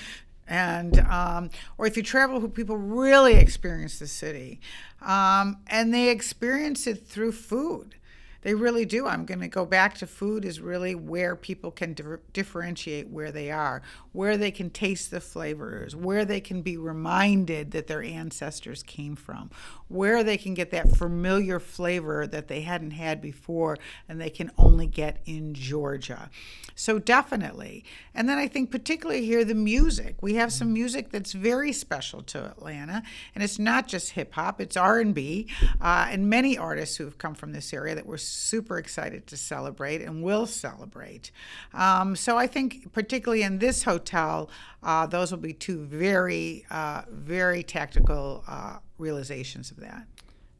and 0.51 0.99
um, 0.99 1.49
or 1.77 1.87
if 1.87 1.95
you 1.95 2.03
travel 2.03 2.41
who 2.41 2.49
people 2.49 2.77
really 2.77 3.35
experience 3.35 3.99
the 3.99 4.07
city. 4.07 4.59
Um, 5.01 5.57
and 5.67 5.93
they 5.93 6.09
experience 6.09 6.85
it 6.85 7.07
through 7.07 7.31
food 7.31 7.95
they 8.41 8.53
really 8.53 8.85
do. 8.85 9.07
I'm 9.07 9.25
going 9.25 9.39
to 9.41 9.47
go 9.47 9.65
back 9.65 9.95
to 9.99 10.07
food 10.07 10.45
is 10.45 10.59
really 10.59 10.95
where 10.95 11.35
people 11.35 11.71
can 11.71 11.93
di- 11.93 12.03
differentiate 12.33 13.09
where 13.09 13.31
they 13.31 13.51
are, 13.51 13.81
where 14.11 14.37
they 14.37 14.51
can 14.51 14.69
taste 14.69 15.11
the 15.11 15.21
flavors, 15.21 15.95
where 15.95 16.25
they 16.25 16.41
can 16.41 16.61
be 16.61 16.77
reminded 16.77 17.71
that 17.71 17.87
their 17.87 18.01
ancestors 18.01 18.83
came 18.83 19.15
from, 19.15 19.51
where 19.87 20.23
they 20.23 20.37
can 20.37 20.53
get 20.53 20.71
that 20.71 20.95
familiar 20.95 21.59
flavor 21.59 22.25
that 22.27 22.47
they 22.47 22.61
hadn't 22.61 22.91
had 22.91 23.21
before 23.21 23.77
and 24.09 24.19
they 24.19 24.29
can 24.29 24.51
only 24.57 24.87
get 24.87 25.21
in 25.25 25.53
Georgia. 25.53 26.29
So 26.75 26.97
definitely. 26.97 27.85
And 28.15 28.27
then 28.27 28.37
I 28.37 28.47
think 28.47 28.71
particularly 28.71 29.25
here 29.25 29.45
the 29.45 29.53
music. 29.53 30.15
We 30.21 30.35
have 30.35 30.51
some 30.51 30.73
music 30.73 31.11
that's 31.11 31.33
very 31.33 31.71
special 31.71 32.21
to 32.23 32.45
Atlanta, 32.45 33.03
and 33.35 33.43
it's 33.43 33.59
not 33.59 33.87
just 33.87 34.11
hip 34.11 34.33
hop; 34.33 34.59
it's 34.59 34.75
R 34.75 34.99
and 34.99 35.13
B, 35.13 35.47
uh, 35.79 36.07
and 36.09 36.29
many 36.29 36.57
artists 36.57 36.97
who 36.97 37.05
have 37.05 37.17
come 37.17 37.35
from 37.35 37.51
this 37.51 37.73
area 37.73 37.95
that 37.95 38.05
we're 38.05 38.17
super 38.31 38.77
excited 38.77 39.27
to 39.27 39.37
celebrate 39.37 40.01
and 40.01 40.23
will 40.23 40.45
celebrate. 40.45 41.31
Um, 41.73 42.15
so 42.15 42.37
I 42.37 42.47
think 42.47 42.91
particularly 42.93 43.43
in 43.43 43.59
this 43.59 43.83
hotel, 43.83 44.49
uh, 44.83 45.05
those 45.05 45.31
will 45.31 45.39
be 45.39 45.53
two 45.53 45.83
very, 45.85 46.65
uh, 46.69 47.03
very 47.09 47.63
tactical 47.63 48.43
uh, 48.47 48.77
realizations 48.97 49.71
of 49.71 49.77
that. 49.77 50.07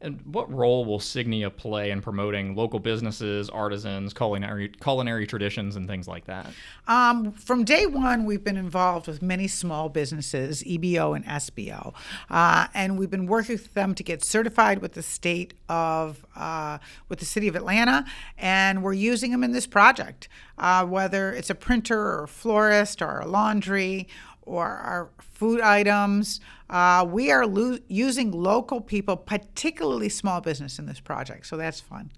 And 0.02 0.20
what 0.24 0.52
role 0.52 0.84
will 0.84 0.98
Signia 0.98 1.54
play 1.54 1.92
in 1.92 2.02
promoting 2.02 2.56
local 2.56 2.80
businesses, 2.80 3.48
artisans, 3.48 4.12
culinary 4.12 4.68
culinary 4.68 5.28
traditions, 5.28 5.76
and 5.76 5.86
things 5.86 6.08
like 6.08 6.24
that? 6.24 6.46
Um, 6.88 7.30
from 7.30 7.62
day 7.62 7.86
one, 7.86 8.24
we've 8.24 8.42
been 8.42 8.56
involved 8.56 9.06
with 9.06 9.22
many 9.22 9.46
small 9.46 9.88
businesses, 9.88 10.64
EBO 10.64 11.14
and 11.14 11.24
SBO, 11.24 11.94
uh, 12.28 12.66
and 12.74 12.98
we've 12.98 13.10
been 13.10 13.26
working 13.26 13.54
with 13.54 13.74
them 13.74 13.94
to 13.94 14.02
get 14.02 14.24
certified 14.24 14.80
with 14.80 14.94
the 14.94 15.02
state 15.02 15.54
of 15.68 16.26
uh, 16.34 16.78
with 17.08 17.20
the 17.20 17.24
city 17.24 17.46
of 17.46 17.54
Atlanta, 17.54 18.04
and 18.36 18.82
we're 18.82 18.92
using 18.92 19.30
them 19.30 19.44
in 19.44 19.52
this 19.52 19.68
project, 19.68 20.28
uh, 20.58 20.84
whether 20.84 21.32
it's 21.32 21.48
a 21.48 21.54
printer 21.54 21.98
or 21.98 22.24
a 22.24 22.28
florist 22.28 23.00
or 23.00 23.20
a 23.20 23.26
laundry 23.26 24.08
or 24.42 24.66
our 24.66 25.10
food 25.20 25.60
items. 25.60 26.40
Uh, 26.68 27.06
we 27.08 27.30
are 27.30 27.46
lo- 27.46 27.78
using 27.88 28.30
local 28.30 28.80
people, 28.80 29.16
particularly 29.16 30.08
small 30.08 30.40
business, 30.40 30.78
in 30.78 30.86
this 30.86 31.00
project. 31.00 31.46
So 31.46 31.56
that's 31.56 31.80
fun. 31.80 32.10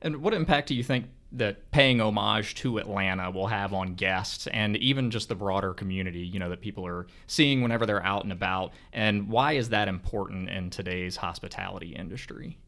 And 0.00 0.16
what 0.16 0.34
impact 0.34 0.68
do 0.68 0.74
you 0.74 0.82
think 0.82 1.06
that 1.32 1.70
paying 1.70 2.00
homage 2.00 2.54
to 2.56 2.78
Atlanta 2.78 3.30
will 3.30 3.46
have 3.46 3.72
on 3.72 3.94
guests 3.94 4.46
and 4.48 4.76
even 4.76 5.10
just 5.10 5.28
the 5.28 5.34
broader 5.34 5.72
community, 5.72 6.20
you 6.20 6.38
know, 6.38 6.50
that 6.50 6.60
people 6.60 6.86
are 6.86 7.06
seeing 7.26 7.62
whenever 7.62 7.86
they're 7.86 8.04
out 8.04 8.24
and 8.24 8.32
about? 8.32 8.72
And 8.92 9.28
why 9.28 9.52
is 9.52 9.70
that 9.70 9.88
important 9.88 10.50
in 10.50 10.70
today's 10.70 11.16
hospitality 11.16 11.94
industry? 11.94 12.58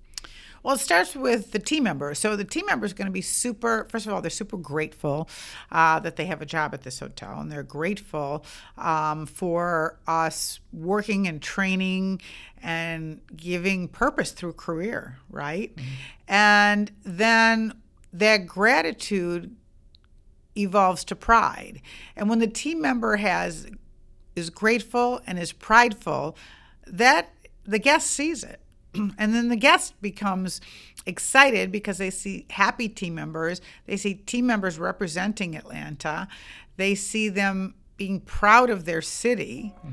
Well, 0.64 0.76
it 0.76 0.80
starts 0.80 1.14
with 1.14 1.52
the 1.52 1.58
team 1.58 1.82
member. 1.82 2.14
So 2.14 2.36
the 2.36 2.44
team 2.44 2.64
member 2.64 2.86
is 2.86 2.94
going 2.94 3.04
to 3.04 3.12
be 3.12 3.20
super, 3.20 3.86
first 3.90 4.06
of 4.06 4.14
all, 4.14 4.22
they're 4.22 4.30
super 4.30 4.56
grateful 4.56 5.28
uh, 5.70 6.00
that 6.00 6.16
they 6.16 6.24
have 6.24 6.40
a 6.40 6.46
job 6.46 6.72
at 6.72 6.82
this 6.82 7.00
hotel, 7.00 7.38
and 7.38 7.52
they're 7.52 7.62
grateful 7.62 8.46
um, 8.78 9.26
for 9.26 9.98
us 10.06 10.60
working 10.72 11.28
and 11.28 11.42
training 11.42 12.22
and 12.62 13.20
giving 13.36 13.88
purpose 13.88 14.32
through 14.32 14.54
career, 14.54 15.18
right? 15.28 15.76
Mm-hmm. 15.76 15.88
And 16.28 16.90
then 17.04 17.74
that 18.14 18.46
gratitude 18.46 19.54
evolves 20.56 21.04
to 21.04 21.14
pride. 21.14 21.82
And 22.16 22.30
when 22.30 22.38
the 22.38 22.46
team 22.46 22.80
member 22.80 23.16
has 23.16 23.66
is 24.34 24.48
grateful 24.48 25.20
and 25.26 25.38
is 25.38 25.52
prideful, 25.52 26.38
that 26.86 27.32
the 27.66 27.78
guest 27.78 28.06
sees 28.10 28.42
it 28.42 28.60
and 29.18 29.34
then 29.34 29.48
the 29.48 29.56
guest 29.56 30.00
becomes 30.00 30.60
excited 31.06 31.70
because 31.70 31.98
they 31.98 32.10
see 32.10 32.46
happy 32.50 32.88
team 32.88 33.14
members. 33.14 33.60
They 33.86 33.96
see 33.96 34.14
team 34.14 34.46
members 34.46 34.78
representing 34.78 35.56
Atlanta. 35.56 36.28
They 36.76 36.94
see 36.94 37.28
them 37.28 37.74
being 37.96 38.20
proud 38.20 38.70
of 38.70 38.84
their 38.84 39.02
city. 39.02 39.74
Mm-hmm. 39.78 39.90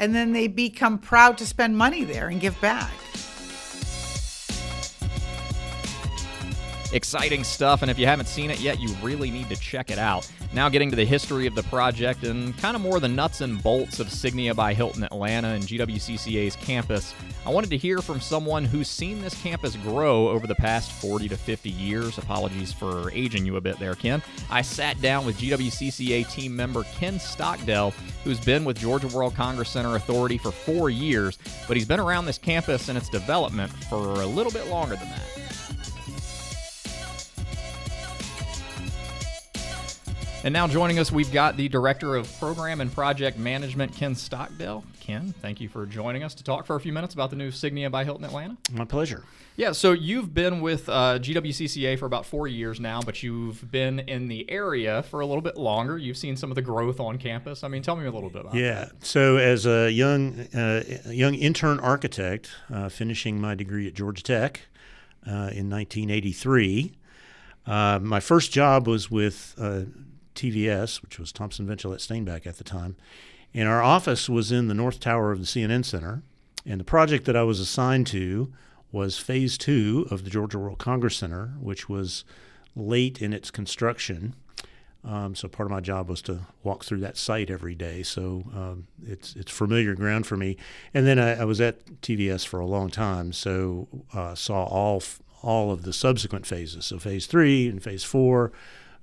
And 0.00 0.14
then 0.14 0.32
they 0.32 0.46
become 0.46 0.98
proud 0.98 1.38
to 1.38 1.46
spend 1.46 1.76
money 1.76 2.04
there 2.04 2.28
and 2.28 2.40
give 2.40 2.60
back. 2.60 2.92
Exciting 6.92 7.44
stuff, 7.44 7.82
and 7.82 7.90
if 7.90 7.98
you 7.98 8.06
haven't 8.06 8.26
seen 8.26 8.50
it 8.50 8.60
yet, 8.60 8.80
you 8.80 8.88
really 9.02 9.30
need 9.30 9.50
to 9.50 9.56
check 9.56 9.90
it 9.90 9.98
out. 9.98 10.26
Now, 10.54 10.70
getting 10.70 10.88
to 10.88 10.96
the 10.96 11.04
history 11.04 11.46
of 11.46 11.54
the 11.54 11.62
project 11.64 12.24
and 12.24 12.56
kind 12.56 12.74
of 12.74 12.80
more 12.80 12.98
the 12.98 13.08
nuts 13.08 13.42
and 13.42 13.62
bolts 13.62 14.00
of 14.00 14.06
Signia 14.06 14.56
by 14.56 14.72
Hilton 14.72 15.04
Atlanta 15.04 15.48
and 15.48 15.62
GWCCA's 15.64 16.56
campus, 16.56 17.14
I 17.44 17.50
wanted 17.50 17.68
to 17.70 17.76
hear 17.76 18.00
from 18.00 18.22
someone 18.22 18.64
who's 18.64 18.88
seen 18.88 19.20
this 19.20 19.40
campus 19.42 19.76
grow 19.76 20.28
over 20.28 20.46
the 20.46 20.54
past 20.54 20.90
40 20.92 21.28
to 21.28 21.36
50 21.36 21.68
years. 21.68 22.16
Apologies 22.16 22.72
for 22.72 23.10
aging 23.12 23.44
you 23.44 23.56
a 23.56 23.60
bit 23.60 23.78
there, 23.78 23.94
Ken. 23.94 24.22
I 24.50 24.62
sat 24.62 24.98
down 25.02 25.26
with 25.26 25.38
GWCCA 25.38 26.30
team 26.32 26.56
member 26.56 26.84
Ken 26.84 27.20
Stockdale, 27.20 27.92
who's 28.24 28.40
been 28.40 28.64
with 28.64 28.78
Georgia 28.78 29.08
World 29.08 29.34
Congress 29.34 29.68
Center 29.68 29.96
Authority 29.96 30.38
for 30.38 30.52
four 30.52 30.88
years, 30.88 31.38
but 31.66 31.76
he's 31.76 31.86
been 31.86 32.00
around 32.00 32.24
this 32.24 32.38
campus 32.38 32.88
and 32.88 32.96
its 32.96 33.10
development 33.10 33.70
for 33.84 34.22
a 34.22 34.26
little 34.26 34.52
bit 34.52 34.68
longer 34.68 34.96
than 34.96 35.10
that. 35.10 35.47
And 40.44 40.52
now 40.52 40.68
joining 40.68 41.00
us, 41.00 41.10
we've 41.10 41.32
got 41.32 41.56
the 41.56 41.68
Director 41.68 42.14
of 42.14 42.32
Program 42.38 42.80
and 42.80 42.92
Project 42.92 43.38
Management, 43.38 43.92
Ken 43.96 44.14
Stockdale. 44.14 44.84
Ken, 45.00 45.34
thank 45.42 45.60
you 45.60 45.68
for 45.68 45.84
joining 45.84 46.22
us 46.22 46.32
to 46.34 46.44
talk 46.44 46.64
for 46.64 46.76
a 46.76 46.80
few 46.80 46.92
minutes 46.92 47.12
about 47.12 47.30
the 47.30 47.36
new 47.36 47.50
Signia 47.50 47.90
by 47.90 48.04
Hilton 48.04 48.24
Atlanta. 48.24 48.56
My 48.72 48.84
pleasure. 48.84 49.24
Yeah, 49.56 49.72
so 49.72 49.90
you've 49.90 50.32
been 50.32 50.60
with 50.60 50.88
uh, 50.88 51.18
GWCCA 51.18 51.98
for 51.98 52.06
about 52.06 52.24
four 52.24 52.46
years 52.46 52.78
now, 52.78 53.02
but 53.02 53.20
you've 53.20 53.68
been 53.72 53.98
in 53.98 54.28
the 54.28 54.48
area 54.48 55.02
for 55.02 55.18
a 55.18 55.26
little 55.26 55.42
bit 55.42 55.56
longer. 55.56 55.98
You've 55.98 56.16
seen 56.16 56.36
some 56.36 56.52
of 56.52 56.54
the 56.54 56.62
growth 56.62 57.00
on 57.00 57.18
campus. 57.18 57.64
I 57.64 57.68
mean, 57.68 57.82
tell 57.82 57.96
me 57.96 58.06
a 58.06 58.10
little 58.12 58.30
bit 58.30 58.42
about 58.42 58.52
that. 58.52 58.60
yeah. 58.60 58.84
that. 58.84 59.04
So, 59.04 59.38
as 59.38 59.66
a 59.66 59.90
young 59.90 60.38
uh, 60.54 60.84
young 61.06 61.34
intern 61.34 61.80
architect, 61.80 62.50
uh, 62.72 62.88
finishing 62.88 63.40
my 63.40 63.56
degree 63.56 63.88
at 63.88 63.94
Georgia 63.94 64.22
Tech 64.22 64.60
uh, 65.26 65.50
in 65.50 65.68
1983, 65.68 66.96
uh, 67.66 67.98
my 68.00 68.20
first 68.20 68.52
job 68.52 68.86
was 68.86 69.10
with 69.10 69.56
uh, 69.58 69.80
TVS, 70.38 71.02
which 71.02 71.18
was 71.18 71.32
Thompson 71.32 71.66
Ventulett 71.66 71.98
Stainback 71.98 72.46
at 72.46 72.58
the 72.58 72.64
time, 72.64 72.96
and 73.54 73.68
our 73.68 73.82
office 73.82 74.28
was 74.28 74.52
in 74.52 74.68
the 74.68 74.74
North 74.74 75.00
Tower 75.00 75.32
of 75.32 75.40
the 75.40 75.46
CNN 75.46 75.84
Center. 75.84 76.22
And 76.66 76.80
the 76.80 76.84
project 76.84 77.24
that 77.24 77.36
I 77.36 77.42
was 77.44 77.60
assigned 77.60 78.06
to 78.08 78.52
was 78.92 79.18
phase 79.18 79.56
two 79.56 80.06
of 80.10 80.24
the 80.24 80.30
Georgia 80.30 80.58
World 80.58 80.78
Congress 80.78 81.16
Center, 81.16 81.54
which 81.60 81.88
was 81.88 82.24
late 82.76 83.22
in 83.22 83.32
its 83.32 83.50
construction. 83.50 84.34
Um, 85.04 85.34
so 85.34 85.48
part 85.48 85.66
of 85.66 85.70
my 85.70 85.80
job 85.80 86.08
was 86.08 86.20
to 86.22 86.40
walk 86.62 86.84
through 86.84 87.00
that 87.00 87.16
site 87.16 87.50
every 87.50 87.74
day. 87.74 88.02
So 88.02 88.44
um, 88.54 88.88
it's 89.06 89.34
it's 89.36 89.50
familiar 89.50 89.94
ground 89.94 90.26
for 90.26 90.36
me. 90.36 90.56
And 90.92 91.06
then 91.06 91.18
I, 91.18 91.40
I 91.40 91.44
was 91.44 91.60
at 91.60 91.84
TVS 92.02 92.46
for 92.46 92.60
a 92.60 92.66
long 92.66 92.90
time, 92.90 93.32
so 93.32 93.88
uh, 94.12 94.34
saw 94.34 94.64
all 94.64 95.02
all 95.42 95.70
of 95.70 95.82
the 95.82 95.92
subsequent 95.92 96.46
phases. 96.46 96.86
So 96.86 96.98
phase 96.98 97.26
three 97.26 97.68
and 97.68 97.82
phase 97.82 98.04
four, 98.04 98.52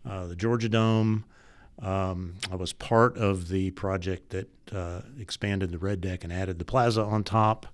uh, 0.07 0.27
the 0.27 0.35
Georgia 0.35 0.69
Dome. 0.69 1.25
Um, 1.81 2.35
I 2.51 2.55
was 2.55 2.71
part 2.71 3.17
of 3.17 3.49
the 3.49 3.71
project 3.71 4.29
that 4.29 4.49
uh, 4.73 5.01
expanded 5.19 5.71
the 5.71 5.77
red 5.77 6.01
deck 6.01 6.23
and 6.23 6.31
added 6.31 6.57
the 6.57 6.65
plaza 6.65 7.03
on 7.03 7.23
top 7.23 7.67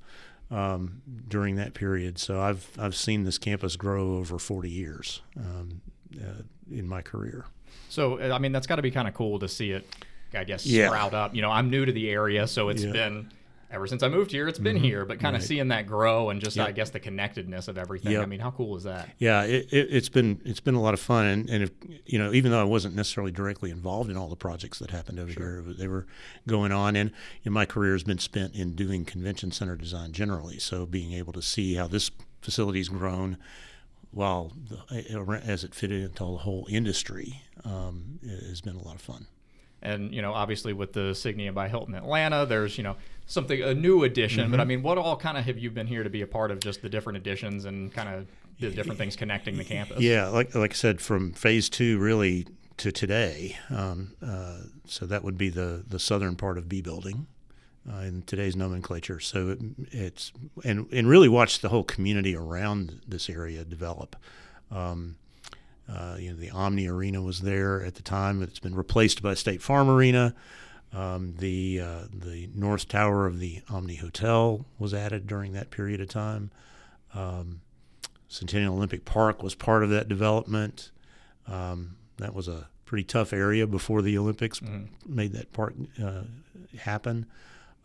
um, 0.50 1.02
during 1.28 1.56
that 1.56 1.74
period. 1.74 2.20
So 2.20 2.42
I've 2.42 2.70
I've 2.80 2.96
seen 2.96 3.24
this 3.24 3.38
campus 3.38 3.76
grow 3.76 4.18
over 4.18 4.40
40 4.40 4.70
years 4.70 5.22
um, 5.38 5.82
uh, 6.20 6.44
in 6.70 6.88
my 6.88 7.02
career. 7.02 7.46
So 7.90 8.20
I 8.20 8.40
mean, 8.40 8.52
that's 8.52 8.68
got 8.68 8.78
to 8.78 8.82
be 8.82 8.92
kind 8.92 9.08
of 9.08 9.14
cool 9.14 9.40
to 9.40 9.48
see 9.48 9.72
it. 9.72 9.88
I 10.34 10.46
guess 10.46 10.66
yeah. 10.66 10.88
sprout 10.88 11.14
up. 11.14 11.36
You 11.36 11.42
know, 11.42 11.52
I'm 11.52 11.70
new 11.70 11.86
to 11.86 11.92
the 11.92 12.10
area, 12.10 12.48
so 12.48 12.70
it's 12.70 12.84
yeah. 12.84 12.92
been 12.92 13.32
ever 13.72 13.88
since 13.88 14.04
I 14.04 14.10
moved 14.10 14.32
here, 14.32 14.48
it's 14.48 14.60
been 14.60 14.76
mm-hmm. 14.76 14.86
here, 14.86 15.06
but 15.06 15.20
kind 15.20 15.36
of 15.36 15.42
right. 15.42 15.48
seeing 15.48 15.70
that 15.70 15.88
grow 15.88 16.30
and 16.30 16.42
just 16.42 16.58
yep. 16.58 16.68
I 16.68 16.72
guess 16.72 16.90
the 16.90 17.00
connectedness 17.00 17.68
of 17.68 17.78
everything. 17.78 18.12
Yep. 18.14 18.24
I 18.24 18.26
mean, 18.26 18.40
how 18.40 18.52
cool 18.52 18.76
is 18.76 18.84
that? 18.84 19.10
Yeah, 19.18 19.44
it, 19.44 19.70
has 19.72 20.08
it, 20.08 20.14
been 20.14 20.42
it's 20.46 20.60
been 20.60 20.76
a 20.76 20.82
lot 20.82 20.94
of 20.94 21.00
fun, 21.00 21.26
and, 21.26 21.50
and 21.50 21.64
if, 21.64 21.72
you 22.06 22.20
know, 22.20 22.34
even 22.34 22.52
though 22.52 22.62
I 22.62 22.66
wasn't 22.66 22.96
necessarily 22.96 23.32
directly 23.32 23.72
involved 23.72 24.10
in 24.10 24.18
all 24.18 24.28
the 24.28 24.36
projects 24.36 24.80
that 24.80 24.92
happened 24.92 25.20
over 25.20 25.32
sure. 25.32 25.64
here, 25.64 25.74
they 25.74 25.88
were 25.88 26.06
going 26.48 26.72
on, 26.72 26.96
and 26.96 27.12
you 27.44 27.52
know, 27.52 27.54
my 27.54 27.66
career 27.66 27.94
has 27.94 28.04
been 28.04 28.20
spent 28.20 28.56
in 28.56 28.76
doing 28.76 29.06
convention 29.06 29.52
center 29.52 29.76
design 29.76 30.12
generally. 30.12 30.60
So 30.60 30.86
being 30.86 31.14
able 31.14 31.34
to 31.34 31.42
see 31.42 31.76
how 31.76 31.88
this 31.88 32.12
facility's 32.42 32.90
grown. 32.90 33.38
While 34.14 34.52
the, 34.68 35.42
as 35.46 35.64
it 35.64 35.74
fitted 35.74 36.04
into 36.04 36.26
the 36.26 36.38
whole 36.40 36.68
industry, 36.70 37.44
um, 37.64 38.20
has 38.50 38.60
been 38.60 38.76
a 38.76 38.84
lot 38.84 38.96
of 38.96 39.02
fun. 39.02 39.28
And 39.82 40.14
you 40.14 40.22
know, 40.22 40.34
obviously 40.34 40.74
with 40.74 40.94
the 40.94 41.12
Signia 41.12 41.54
by 41.54 41.68
Hilton 41.68 41.96
Atlanta, 41.96 42.46
there's 42.46 42.78
you 42.78 42.84
know 42.84 42.96
something 43.26 43.62
a 43.62 43.74
new 43.74 44.04
addition. 44.04 44.44
Mm-hmm. 44.44 44.52
But 44.52 44.60
I 44.60 44.66
mean, 44.66 44.84
what 44.84 44.98
all 44.98 45.18
kind 45.18 45.38
of 45.38 45.46
have 45.46 45.58
you 45.58 45.72
been 45.72 45.88
here 45.88 46.04
to 46.04 46.10
be 46.10 46.22
a 46.22 46.28
part 46.28 46.52
of 46.52 46.60
just 46.60 46.82
the 46.82 46.90
different 46.90 47.18
additions 47.18 47.66
and 47.66 47.92
kind 47.94 48.10
of 48.10 48.28
the 48.60 48.70
different 48.70 49.00
things 49.00 49.16
connecting 49.16 49.58
the 49.58 49.64
campus? 49.64 50.00
Yeah, 50.00 50.28
like 50.28 50.54
like 50.54 50.72
I 50.72 50.76
said, 50.76 51.02
from 51.02 51.34
phase 51.34 51.70
two 51.70 51.98
really 51.98 52.46
to 52.78 52.92
today. 52.92 53.58
Um, 53.70 54.14
uh, 54.26 54.60
so 54.86 55.06
that 55.06 55.24
would 55.24 55.38
be 55.38 55.50
the 55.50 55.84
the 55.88 56.00
southern 56.00 56.36
part 56.36 56.58
of 56.58 56.70
B 56.70 56.82
building. 56.82 57.28
Uh, 57.92 58.02
in 58.02 58.22
today's 58.22 58.56
nomenclature, 58.56 59.20
so 59.20 59.50
it, 59.50 59.60
it's 59.92 60.32
and 60.64 60.88
and 60.92 61.10
really 61.10 61.28
watch 61.28 61.62
the 61.62 61.70
whole 61.70 61.84
community 61.84 62.36
around 62.36 63.02
this 63.08 63.28
area 63.28 63.66
develop. 63.66 64.16
Um, 64.70 65.16
uh, 65.90 66.16
you 66.20 66.32
know, 66.32 66.38
the 66.38 66.52
Omni 66.52 66.88
Arena 66.88 67.22
was 67.22 67.42
there 67.42 67.84
at 67.84 67.96
the 67.96 68.02
time. 68.02 68.42
It's 68.42 68.60
been 68.60 68.76
replaced 68.76 69.22
by 69.22 69.34
State 69.34 69.62
Farm 69.62 69.90
Arena. 69.90 70.34
Um, 70.94 71.36
the 71.38 71.80
uh, 71.80 72.04
the 72.14 72.50
north 72.54 72.88
tower 72.88 73.26
of 73.26 73.40
the 73.40 73.62
Omni 73.70 73.96
Hotel 73.96 74.66
was 74.78 74.94
added 74.94 75.26
during 75.28 75.54
that 75.54 75.72
period 75.72 76.02
of 76.02 76.10
time. 76.10 76.52
Um, 77.14 77.62
Centennial 78.28 78.76
Olympic 78.76 79.06
Park 79.06 79.44
was 79.44 79.56
part 79.56 79.84
of 79.84 79.90
that 79.90 80.08
development. 80.08 80.92
Um, 81.48 81.96
that 82.18 82.34
was 82.34 82.48
a 82.48 82.68
pretty 82.86 83.04
tough 83.04 83.32
area 83.34 83.66
before 83.66 84.02
the 84.02 84.18
Olympics 84.18 84.60
mm-hmm. 84.60 84.86
made 85.06 85.34
that 85.34 85.52
park 85.54 85.74
uh, 86.02 86.24
happen. 86.78 87.26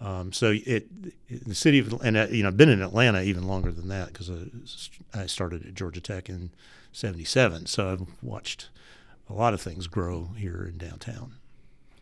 Um, 0.01 0.33
so 0.33 0.51
it, 0.51 0.89
it, 1.29 1.47
the 1.47 1.55
city 1.55 1.79
of 1.79 1.93
and 2.03 2.17
uh, 2.17 2.27
you 2.31 2.43
know 2.43 2.49
I've 2.49 2.57
been 2.57 2.69
in 2.69 2.83
Atlanta 2.83 3.23
even 3.23 3.47
longer 3.47 3.73
than 3.73 3.89
that 3.89 4.09
because 4.09 4.31
I, 4.31 5.23
I 5.23 5.27
started 5.27 5.65
at 5.65 5.75
Georgia 5.75 6.01
Tech 6.01 6.29
in 6.29 6.51
'77. 6.97 7.67
So 7.67 7.93
I've 7.93 8.07
watched 8.23 8.71
a 9.29 9.35
lot 9.35 9.53
of 9.53 9.61
things 9.61 9.87
grow 9.87 10.31
here 10.37 10.65
in 10.65 10.79
downtown. 10.79 11.35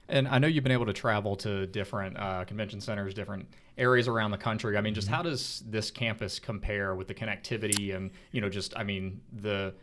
And 0.09 0.29
I 0.29 0.39
know 0.39 0.47
you've 0.47 0.63
been 0.63 0.73
able 0.73 0.87
to 0.87 0.93
travel 0.93 1.35
to 1.37 1.67
different 1.67 2.17
uh, 2.17 2.45
convention 2.45 2.81
centers, 2.81 3.13
different 3.13 3.49
areas 3.77 4.07
around 4.07 4.31
the 4.31 4.39
country. 4.39 4.77
I 4.77 4.83
mean, 4.83 4.95
just 4.95 5.09
mm-hmm. 5.09 5.17
how 5.17 5.23
does 5.23 5.65
this 5.67 5.91
campus 5.91 6.39
compare 6.39 6.95
with 6.95 7.09
the 7.09 7.15
connectivity 7.15 7.97
and 7.97 8.13
you 8.31 8.41
know, 8.41 8.49
just 8.49 8.77
I 8.77 8.85
mean 8.85 9.21
the 9.33 9.75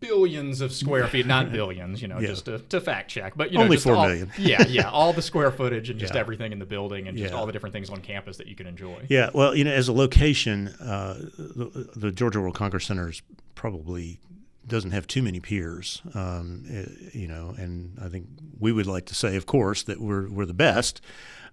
billions 0.00 0.60
of 0.60 0.72
square 0.72 1.06
feet, 1.06 1.26
not 1.26 1.52
billions, 1.52 2.02
you 2.02 2.08
know, 2.08 2.18
yeah. 2.18 2.28
just 2.28 2.46
to, 2.46 2.58
to, 2.58 2.80
fact 2.80 3.10
check, 3.10 3.34
but 3.36 3.52
you 3.52 3.58
know, 3.58 3.64
only 3.64 3.76
just 3.76 3.86
four 3.86 3.94
all, 3.94 4.06
million. 4.06 4.30
yeah, 4.38 4.66
yeah, 4.66 4.90
all 4.90 5.12
the 5.12 5.22
square 5.30 5.50
footage 5.50 5.90
and 5.90 6.00
just 6.00 6.14
yeah. 6.14 6.20
everything 6.20 6.52
in 6.52 6.58
the 6.58 6.66
building 6.66 7.06
and 7.06 7.16
just 7.16 7.32
yeah. 7.32 7.38
all 7.38 7.46
the 7.46 7.52
different 7.52 7.72
things 7.72 7.90
on 7.90 8.00
campus 8.00 8.36
that 8.38 8.46
you 8.46 8.56
can 8.56 8.66
enjoy. 8.66 9.04
Yeah, 9.08 9.30
well, 9.32 9.54
you 9.54 9.64
know, 9.64 9.72
as 9.72 9.88
a 9.88 9.92
location, 9.92 10.68
uh, 10.80 11.14
the, 11.38 11.90
the, 11.94 12.10
Georgia 12.10 12.40
World 12.40 12.54
Congress 12.54 12.86
Center 12.86 13.08
is 13.08 13.22
probably 13.54 14.18
doesn't 14.66 14.90
have 14.90 15.06
too 15.06 15.22
many 15.22 15.40
peers, 15.40 16.02
um, 16.14 16.64
eh, 16.70 16.84
you 17.12 17.26
know, 17.26 17.54
and 17.56 17.98
I 18.00 18.08
think 18.08 18.26
we 18.58 18.72
would 18.72 18.86
like 18.86 19.06
to 19.06 19.14
say, 19.14 19.36
of 19.36 19.46
course, 19.46 19.82
that 19.84 20.00
we're 20.00 20.28
we're 20.28 20.46
the 20.46 20.54
best. 20.54 21.00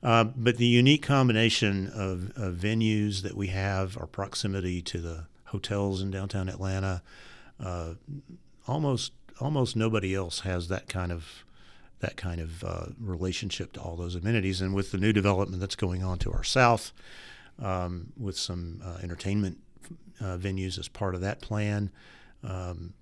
Uh, 0.03 0.23
but 0.23 0.57
the 0.57 0.65
unique 0.65 1.01
combination 1.01 1.87
of, 1.87 2.31
of, 2.37 2.53
venues 2.53 3.23
that 3.23 3.35
we 3.35 3.47
have, 3.47 3.97
our 3.97 4.05
proximity 4.05 4.79
to 4.79 4.99
the 4.99 5.25
hotels 5.45 6.03
in 6.03 6.11
downtown 6.11 6.47
Atlanta, 6.47 7.01
uh, 7.63 7.93
almost 8.67 9.13
almost 9.39 9.75
nobody 9.75 10.15
else 10.15 10.41
has 10.41 10.67
that 10.67 10.87
kind 10.87 11.11
of 11.11 11.43
that 11.99 12.15
kind 12.15 12.39
of 12.39 12.63
uh, 12.63 12.85
relationship 12.99 13.73
to 13.73 13.81
all 13.81 13.95
those 13.95 14.15
amenities. 14.15 14.61
And 14.61 14.75
with 14.75 14.91
the 14.91 14.97
new 14.97 15.13
development 15.13 15.59
that's 15.59 15.75
going 15.75 16.03
on 16.03 16.19
to 16.19 16.31
our 16.31 16.43
south, 16.43 16.93
um, 17.59 18.13
with 18.15 18.37
some 18.37 18.81
uh, 18.85 18.97
entertainment 19.01 19.57
uh, 20.21 20.37
venues 20.37 20.77
as 20.77 20.87
part 20.87 21.15
of 21.15 21.21
that 21.21 21.41
plan 21.41 21.91
um, 22.43 22.93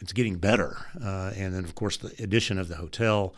it's 0.00 0.12
getting 0.12 0.36
better. 0.36 0.76
Uh, 1.02 1.32
and 1.36 1.54
then, 1.54 1.64
of 1.64 1.74
course, 1.74 1.96
the 1.96 2.14
addition 2.22 2.58
of 2.58 2.68
the 2.68 2.76
hotel. 2.76 3.34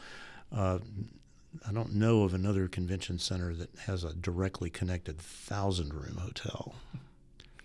I 1.67 1.73
don't 1.73 1.95
know 1.95 2.23
of 2.23 2.33
another 2.33 2.69
convention 2.69 3.19
center 3.19 3.55
that 3.55 3.71
has 3.87 4.05
a 4.05 4.15
directly 4.15 4.71
connected 4.71 5.19
thousand 5.19 5.93
room 5.93 6.17
hotel. 6.19 6.75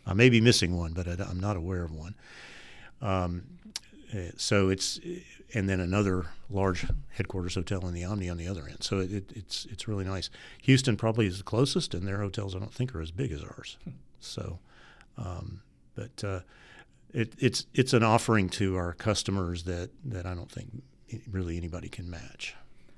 I 0.08 0.14
may 0.14 0.30
be 0.30 0.42
missing 0.42 0.76
one, 0.76 0.94
but 0.94 1.08
I, 1.08 1.30
am 1.30 1.40
not 1.40 1.56
aware 1.56 1.84
of 1.84 1.92
one. 1.92 2.16
Um, 3.02 3.44
eh, 4.14 4.32
so 4.38 4.70
it's 4.70 5.00
and 5.54 5.70
then 5.70 5.80
another 5.80 6.26
large 6.50 6.86
headquarters 7.10 7.56
hotel 7.56 7.88
in 7.88 7.94
the 7.94 8.04
Omni 8.04 8.30
on 8.30 8.38
the 8.38 8.48
other 8.48 8.68
end. 8.68 8.84
So 8.84 9.00
it, 9.00 9.12
it, 9.12 9.32
it's 9.36 9.66
it's 9.72 9.88
really 9.88 10.06
nice. 10.06 10.30
Houston 10.64 10.98
probably 10.98 11.28
is 11.28 11.38
the 11.38 11.44
closest, 11.44 11.94
and 11.94 12.08
their 12.08 12.20
hotels 12.20 12.56
I 12.56 12.60
don't 12.60 12.74
think 12.74 12.94
are 12.96 13.02
as 13.02 13.12
big 13.12 13.32
as 13.32 13.42
ours. 13.42 13.78
So, 14.20 14.60
um, 15.18 15.62
but 15.96 16.24
uh, 16.24 16.40
it, 17.14 17.34
it's 17.40 17.66
it's 17.74 17.94
an 17.94 18.04
offering 18.04 18.50
to 18.50 18.76
our 18.76 18.94
customers 18.94 19.64
that 19.64 19.90
that 20.04 20.26
I 20.26 20.34
don't 20.34 20.52
think 20.52 20.84
really 21.32 21.58
anybody 21.58 21.90
can 21.90 22.10
match. 22.10 22.56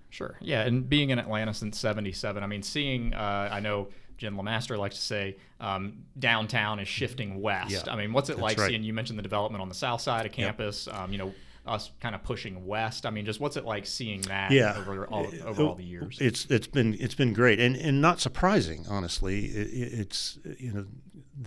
Sure. 0.10 0.38
Yeah, 0.42 0.62
and 0.62 0.88
being 0.90 1.12
in 1.12 1.20
Atlanta 1.20 1.54
since 1.54 1.78
'77, 1.78 2.42
I 2.42 2.48
mean, 2.48 2.64
seeing 2.64 3.14
uh, 3.14 3.50
I 3.52 3.60
know 3.60 3.90
Jen 4.18 4.36
Lemaster 4.36 4.78
likes 4.78 4.96
to 4.96 5.02
say 5.02 5.38
um, 5.60 6.04
downtown 6.18 6.80
is 6.80 6.88
shifting 6.88 7.42
west. 7.42 7.72
Yeah, 7.72 7.94
I 7.94 7.96
mean, 7.96 8.14
what's 8.14 8.30
it 8.30 8.34
that's 8.34 8.42
like 8.42 8.58
right. 8.58 8.70
seeing? 8.70 8.84
You 8.84 8.94
mentioned 8.94 9.20
the 9.20 9.24
development 9.24 9.62
on 9.62 9.70
the 9.70 9.76
south 9.76 10.02
side 10.02 10.26
of 10.26 10.32
campus. 10.32 10.88
Um, 10.92 11.12
you 11.12 11.18
know, 11.18 11.34
us 11.68 11.92
kind 12.00 12.16
of 12.16 12.24
pushing 12.24 12.66
west. 12.66 13.06
I 13.06 13.10
mean, 13.10 13.26
just 13.26 13.40
what's 13.40 13.58
it 13.58 13.66
like 13.66 13.86
seeing 13.86 14.22
that 14.24 14.52
yeah. 14.52 14.76
over 14.78 15.06
all, 15.08 15.28
over 15.46 15.64
all 15.64 15.76
the 15.76 15.84
years? 15.84 16.18
It's 16.20 16.46
it's 16.46 16.68
been 16.68 16.96
it's 17.00 17.16
been 17.16 17.34
great 17.34 17.60
and 17.60 17.76
and 17.76 18.02
not 18.02 18.20
surprising, 18.20 18.86
honestly. 18.90 19.46
It- 19.46 20.00
it's 20.00 20.40
you 20.58 20.74
know 20.74 20.86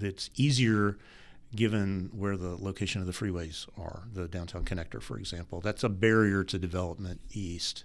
it's 0.00 0.30
easier 0.37 0.98
given 1.54 2.11
where 2.12 2.37
the 2.37 2.56
location 2.56 3.00
of 3.00 3.06
the 3.06 3.12
freeways 3.12 3.66
are. 3.76 4.04
The 4.12 4.28
downtown 4.28 4.64
connector, 4.64 5.02
for 5.02 5.18
example, 5.18 5.61
that's 5.61 5.83
a 5.83 5.88
barrier 5.88 6.44
to 6.44 6.59
development 6.59 7.20
east. 7.33 7.85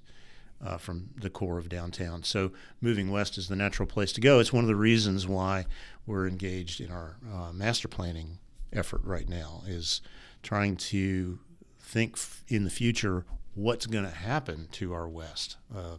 Uh, 0.63 0.77
from 0.77 1.09
the 1.17 1.29
core 1.29 1.57
of 1.57 1.67
downtown. 1.67 2.23
So 2.23 2.51
moving 2.79 3.11
west 3.11 3.37
is 3.37 3.49
the 3.49 3.57
natural 3.57 3.85
place 3.85 4.13
to 4.13 4.21
go. 4.21 4.39
It's 4.39 4.53
one 4.53 4.63
of 4.63 4.69
the 4.69 4.75
reasons 4.75 5.27
why 5.27 5.65
we're 6.07 6.27
engaged 6.27 6.79
in 6.79 6.89
our 6.91 7.17
uh, 7.31 7.51
master 7.51 7.89
planning 7.89 8.39
effort 8.71 9.01
right 9.03 9.27
now 9.27 9.63
is 9.67 10.01
trying 10.43 10.77
to 10.77 11.39
think 11.79 12.13
f- 12.13 12.43
in 12.47 12.63
the 12.63 12.69
future 12.69 13.25
what's 13.53 13.85
going 13.85 14.05
to 14.05 14.11
happen 14.11 14.67
to 14.71 14.93
our 14.93 15.07
west 15.07 15.57
uh, 15.75 15.97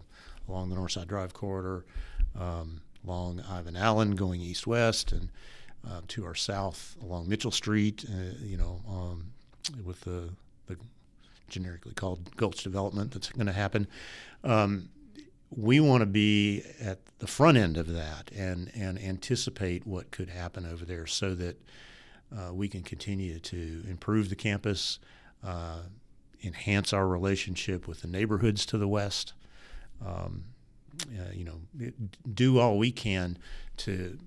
along 0.48 0.70
the 0.70 0.76
Northside 0.76 1.08
Drive 1.08 1.34
corridor, 1.34 1.84
um, 2.38 2.80
along 3.06 3.42
Ivan 3.48 3.76
Allen 3.76 4.14
going 4.14 4.40
east 4.40 4.66
west, 4.66 5.12
and 5.12 5.30
uh, 5.86 6.00
to 6.08 6.24
our 6.24 6.34
south 6.34 6.96
along 7.02 7.28
Mitchell 7.28 7.50
Street. 7.50 8.04
Uh, 8.08 8.34
you 8.42 8.56
know, 8.56 8.80
um, 8.88 9.32
with 9.84 10.00
the 10.00 10.30
the 10.30 10.30
generically 11.48 11.92
called 11.92 12.36
Gulch 12.36 12.62
development 12.62 13.12
that's 13.12 13.30
going 13.30 13.46
to 13.46 13.52
happen. 13.52 13.86
Um, 14.44 14.90
we 15.50 15.80
want 15.80 16.00
to 16.00 16.06
be 16.06 16.62
at 16.80 16.98
the 17.18 17.26
front 17.26 17.56
end 17.56 17.76
of 17.76 17.88
that 17.92 18.30
and 18.34 18.70
and 18.74 18.98
anticipate 18.98 19.86
what 19.86 20.10
could 20.10 20.28
happen 20.28 20.66
over 20.66 20.84
there 20.84 21.06
so 21.06 21.34
that 21.34 21.60
uh, 22.36 22.52
we 22.52 22.68
can 22.68 22.82
continue 22.82 23.38
to 23.38 23.84
improve 23.88 24.28
the 24.28 24.36
campus, 24.36 24.98
uh, 25.44 25.82
enhance 26.42 26.92
our 26.92 27.06
relationship 27.06 27.86
with 27.86 28.02
the 28.02 28.08
neighborhoods 28.08 28.66
to 28.66 28.78
the 28.78 28.88
west. 28.88 29.32
Um, 30.04 30.44
uh, 31.12 31.32
you 31.32 31.44
know, 31.44 31.90
do 32.32 32.58
all 32.58 32.78
we 32.78 32.90
can 32.90 33.38
to 33.78 34.18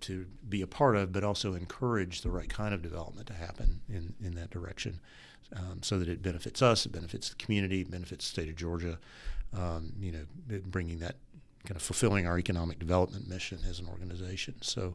to 0.00 0.26
be 0.48 0.60
a 0.60 0.66
part 0.66 0.96
of, 0.96 1.12
but 1.12 1.24
also 1.24 1.54
encourage 1.54 2.20
the 2.20 2.30
right 2.30 2.48
kind 2.48 2.74
of 2.74 2.82
development 2.82 3.26
to 3.26 3.32
happen 3.32 3.80
in, 3.88 4.14
in 4.22 4.34
that 4.34 4.50
direction, 4.50 5.00
um, 5.56 5.80
so 5.82 5.98
that 5.98 6.08
it 6.08 6.22
benefits 6.22 6.62
us, 6.62 6.86
it 6.86 6.92
benefits 6.92 7.30
the 7.30 7.36
community, 7.36 7.82
it 7.82 7.90
benefits 7.90 8.26
the 8.26 8.30
state 8.30 8.48
of 8.48 8.56
Georgia. 8.56 8.98
Um, 9.54 9.92
you 10.00 10.12
know, 10.12 10.60
bringing 10.64 11.00
that 11.00 11.16
kind 11.64 11.76
of 11.76 11.82
fulfilling 11.82 12.26
our 12.26 12.38
economic 12.38 12.78
development 12.78 13.28
mission 13.28 13.58
as 13.68 13.80
an 13.80 13.86
organization. 13.86 14.54
So 14.62 14.94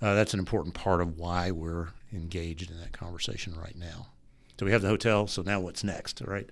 uh, 0.00 0.14
that's 0.14 0.32
an 0.32 0.38
important 0.38 0.74
part 0.74 1.00
of 1.00 1.18
why 1.18 1.50
we're 1.50 1.88
engaged 2.12 2.70
in 2.70 2.78
that 2.78 2.92
conversation 2.92 3.58
right 3.60 3.76
now. 3.76 4.06
So 4.58 4.66
we 4.66 4.72
have 4.72 4.82
the 4.82 4.88
hotel. 4.88 5.26
So 5.26 5.42
now 5.42 5.60
what's 5.60 5.84
next, 5.84 6.20
right? 6.20 6.48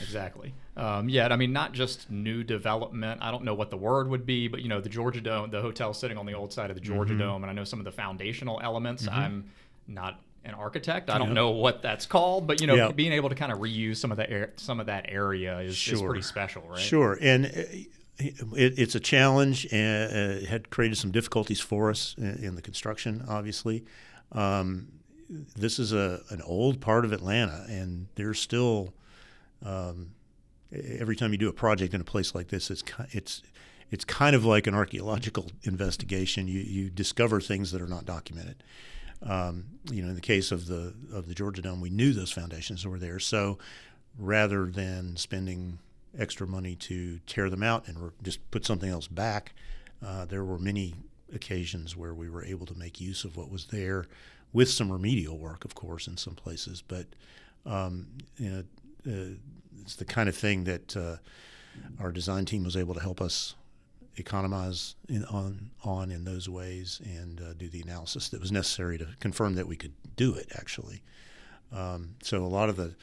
Exactly. 0.00 0.54
Um, 0.76 1.08
yeah, 1.08 1.28
I 1.30 1.36
mean, 1.36 1.52
not 1.52 1.72
just 1.72 2.10
new 2.10 2.42
development. 2.42 3.20
I 3.22 3.30
don't 3.30 3.44
know 3.44 3.54
what 3.54 3.70
the 3.70 3.76
word 3.76 4.08
would 4.08 4.24
be, 4.24 4.48
but 4.48 4.62
you 4.62 4.68
know, 4.68 4.80
the 4.80 4.88
Georgia 4.88 5.20
Dome, 5.20 5.50
the 5.50 5.60
hotel 5.60 5.92
sitting 5.92 6.16
on 6.16 6.24
the 6.24 6.32
old 6.32 6.52
side 6.52 6.70
of 6.70 6.76
the 6.76 6.80
Georgia 6.80 7.12
Mm-hmm. 7.12 7.22
Dome, 7.22 7.44
and 7.44 7.50
I 7.50 7.54
know 7.54 7.64
some 7.64 7.78
of 7.78 7.84
the 7.84 7.92
foundational 7.92 8.60
elements. 8.62 9.06
I'm 9.08 9.50
not 9.88 10.20
an 10.44 10.54
architect. 10.54 11.10
I 11.10 11.18
don't 11.18 11.34
know 11.34 11.50
what 11.50 11.82
that's 11.82 12.06
called, 12.06 12.46
but 12.46 12.60
you 12.60 12.66
know, 12.66 12.74
Yeah. 12.74 12.92
being 12.92 13.12
able 13.12 13.28
to 13.28 13.34
kind 13.34 13.52
of 13.52 13.58
reuse 13.58 13.96
some 13.98 14.10
of 14.10 14.16
the 14.16 14.28
air, 14.30 14.52
some 14.56 14.80
of 14.80 14.86
that 14.86 15.06
area 15.08 15.58
is, 15.60 15.74
is 15.88 16.00
pretty 16.02 16.22
special, 16.22 16.62
right? 16.68 16.78
Sure, 16.80 17.18
and 17.20 17.46
uh, 17.46 17.48
it, 18.18 18.78
it's 18.78 18.94
a 18.94 19.00
challenge, 19.00 19.66
and 19.72 20.12
uh, 20.12 20.42
it 20.42 20.46
had 20.48 20.70
created 20.70 20.96
some 20.96 21.10
difficulties 21.10 21.60
for 21.60 21.90
us 21.90 22.14
in, 22.18 22.44
in 22.44 22.54
the 22.54 22.62
construction. 22.62 23.24
Obviously, 23.28 23.84
um, 24.32 24.88
this 25.56 25.78
is 25.78 25.92
a 25.92 26.20
an 26.30 26.42
old 26.42 26.80
part 26.80 27.04
of 27.04 27.12
Atlanta, 27.12 27.64
and 27.68 28.06
there's 28.16 28.40
still 28.40 28.92
um, 29.64 30.12
every 30.72 31.16
time 31.16 31.32
you 31.32 31.38
do 31.38 31.48
a 31.48 31.52
project 31.52 31.94
in 31.94 32.00
a 32.00 32.04
place 32.04 32.34
like 32.34 32.48
this, 32.48 32.70
it's 32.70 32.82
it's 33.10 33.42
it's 33.90 34.04
kind 34.04 34.36
of 34.36 34.44
like 34.44 34.66
an 34.66 34.74
archaeological 34.74 35.50
investigation. 35.64 36.48
You 36.48 36.60
you 36.60 36.90
discover 36.90 37.40
things 37.40 37.72
that 37.72 37.82
are 37.82 37.86
not 37.88 38.04
documented. 38.06 38.62
Um, 39.22 39.64
you 39.90 40.02
know, 40.02 40.08
in 40.08 40.14
the 40.14 40.20
case 40.20 40.50
of 40.50 40.66
the 40.66 40.94
of 41.12 41.28
the 41.28 41.34
Georgia 41.34 41.62
Dome, 41.62 41.80
we 41.80 41.90
knew 41.90 42.12
those 42.12 42.32
foundations 42.32 42.86
were 42.86 42.98
there. 42.98 43.18
So, 43.18 43.58
rather 44.18 44.66
than 44.66 45.16
spending 45.16 45.78
extra 46.18 46.46
money 46.46 46.74
to 46.74 47.20
tear 47.26 47.50
them 47.50 47.62
out 47.62 47.86
and 47.86 47.98
re- 47.98 48.10
just 48.22 48.50
put 48.50 48.64
something 48.66 48.90
else 48.90 49.06
back, 49.06 49.52
uh, 50.04 50.24
there 50.24 50.44
were 50.44 50.58
many 50.58 50.94
occasions 51.34 51.96
where 51.96 52.14
we 52.14 52.28
were 52.28 52.44
able 52.44 52.66
to 52.66 52.74
make 52.74 53.00
use 53.00 53.24
of 53.24 53.36
what 53.36 53.50
was 53.50 53.66
there, 53.66 54.06
with 54.52 54.68
some 54.68 54.90
remedial 54.90 55.38
work, 55.38 55.64
of 55.64 55.74
course, 55.74 56.06
in 56.06 56.16
some 56.16 56.34
places. 56.34 56.82
But 56.86 57.06
um, 57.66 58.06
you 58.38 58.50
know, 58.50 58.64
uh, 59.06 59.34
it's 59.82 59.96
the 59.96 60.04
kind 60.04 60.28
of 60.28 60.36
thing 60.36 60.64
that 60.64 60.96
uh, 60.96 61.16
our 62.00 62.12
design 62.12 62.44
team 62.44 62.64
was 62.64 62.76
able 62.76 62.94
to 62.94 63.00
help 63.00 63.20
us 63.20 63.54
economize 64.20 64.94
in, 65.08 65.24
on 65.26 65.70
on 65.84 66.10
in 66.10 66.24
those 66.24 66.48
ways 66.48 67.00
and 67.04 67.40
uh, 67.40 67.52
do 67.54 67.68
the 67.68 67.80
analysis 67.80 68.28
that 68.28 68.40
was 68.40 68.52
necessary 68.52 68.98
to 68.98 69.08
confirm 69.20 69.54
that 69.54 69.66
we 69.66 69.76
could 69.76 69.92
do 70.16 70.34
it 70.34 70.48
actually. 70.56 71.02
Um, 71.72 72.16
so 72.22 72.44
a 72.44 72.46
lot 72.46 72.68
of 72.68 72.76
the 72.76 72.94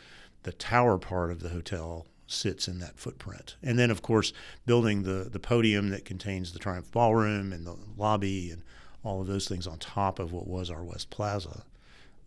the 0.43 0.51
tower 0.53 0.97
part 0.97 1.31
of 1.31 1.41
the 1.41 1.49
hotel 1.49 2.05
sits 2.27 2.67
in 2.67 2.79
that 2.79 2.99
footprint, 2.99 3.55
and 3.63 3.79
then 3.79 3.91
of 3.91 4.01
course 4.01 4.33
building 4.65 5.03
the 5.03 5.29
the 5.31 5.39
podium 5.39 5.89
that 5.89 6.05
contains 6.05 6.53
the 6.53 6.59
Triumph 6.59 6.91
Ballroom 6.91 7.51
and 7.53 7.65
the 7.65 7.75
lobby 7.97 8.51
and 8.51 8.63
all 9.03 9.21
of 9.21 9.27
those 9.27 9.47
things 9.47 9.67
on 9.67 9.77
top 9.79 10.19
of 10.19 10.31
what 10.33 10.47
was 10.47 10.69
our 10.69 10.83
West 10.83 11.09
Plaza. 11.09 11.63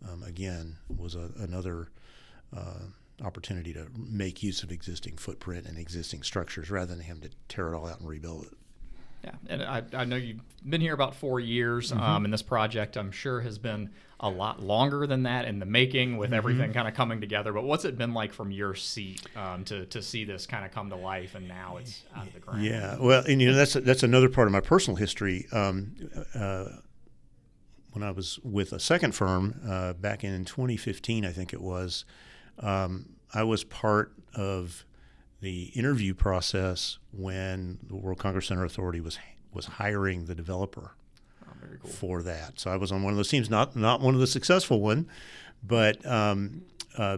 Um, 0.07 0.23
again, 0.23 0.77
was 0.97 1.13
a, 1.13 1.29
another 1.37 1.89
uh, 2.55 2.85
opportunity 3.23 3.71
to 3.73 3.87
make 3.95 4.41
use 4.41 4.63
of 4.63 4.71
existing 4.71 5.17
footprint 5.17 5.67
and 5.67 5.77
existing 5.77 6.23
structures 6.23 6.71
rather 6.71 6.95
than 6.95 7.03
having 7.03 7.21
to 7.21 7.29
tear 7.47 7.71
it 7.71 7.75
all 7.75 7.87
out 7.87 7.99
and 7.99 8.09
rebuild 8.09 8.45
it. 8.45 8.57
Yeah, 9.23 9.31
and 9.47 9.61
I, 9.61 9.83
I 9.93 10.05
know 10.05 10.15
you've 10.15 10.39
been 10.67 10.81
here 10.81 10.93
about 10.93 11.15
four 11.15 11.39
years, 11.39 11.91
Mm-hmm. 11.91 12.01
um, 12.01 12.25
and 12.25 12.33
this 12.33 12.41
project 12.41 12.97
I'm 12.97 13.11
sure 13.11 13.41
has 13.41 13.57
been 13.59 13.91
a 14.19 14.29
lot 14.29 14.61
longer 14.61 15.05
than 15.07 15.23
that 15.23 15.45
in 15.45 15.59
the 15.59 15.65
making, 15.65 16.09
Mm-hmm. 16.11 16.17
with 16.17 16.33
everything 16.33 16.73
kind 16.73 16.87
of 16.87 16.93
coming 16.95 17.21
together. 17.21 17.53
But 17.53 17.63
what's 17.63 17.85
it 17.85 17.97
been 17.97 18.13
like 18.13 18.33
from 18.33 18.51
your 18.51 18.73
seat 18.75 19.21
um, 19.35 19.63
to 19.65 19.85
to 19.87 20.01
see 20.01 20.25
this 20.25 20.45
kind 20.47 20.65
of 20.65 20.71
come 20.71 20.89
to 20.89 20.95
life, 20.95 21.35
and 21.35 21.47
now 21.47 21.77
it's 21.77 22.03
out 22.15 22.27
of 22.27 22.33
the 22.33 22.39
ground? 22.39 22.63
Yeah, 22.63 22.97
well, 22.99 23.23
and 23.27 23.41
you 23.41 23.49
know 23.51 23.55
that's 23.55 23.73
that's 23.73 24.03
another 24.03 24.29
part 24.29 24.47
of 24.47 24.51
my 24.51 24.61
personal 24.61 24.97
history. 24.97 25.47
Um, 25.51 25.93
uh, 26.33 26.65
when 27.93 28.03
I 28.03 28.11
was 28.11 28.39
with 28.43 28.71
a 28.73 28.79
second 28.79 29.13
firm 29.13 29.59
uh, 29.67 29.93
back 29.93 30.23
in 30.23 30.45
2015, 30.45 31.25
I 31.25 31.31
think 31.31 31.51
it 31.53 31.61
was, 31.61 32.05
um, 32.59 33.17
I 33.33 33.43
was 33.43 33.65
part 33.65 34.13
of 34.33 34.85
the 35.41 35.63
interview 35.75 36.13
process 36.13 36.97
when 37.11 37.79
the 37.87 37.95
World 37.95 38.19
Congress 38.19 38.47
Center 38.47 38.63
Authority 38.63 39.01
was 39.01 39.17
was 39.53 39.65
hiring 39.65 40.25
the 40.25 40.35
developer 40.35 40.91
Oh, 41.45 41.67
cool. 41.81 41.91
for 41.91 42.21
that. 42.23 42.59
So 42.59 42.71
I 42.71 42.77
was 42.77 42.91
on 42.91 43.03
one 43.03 43.11
of 43.11 43.17
those 43.17 43.27
teams, 43.29 43.49
not 43.49 43.75
not 43.75 44.01
one 44.01 44.13
of 44.13 44.19
the 44.19 44.27
successful 44.27 44.79
one, 44.81 45.07
but 45.63 46.03
um, 46.05 46.61
uh, 46.97 47.17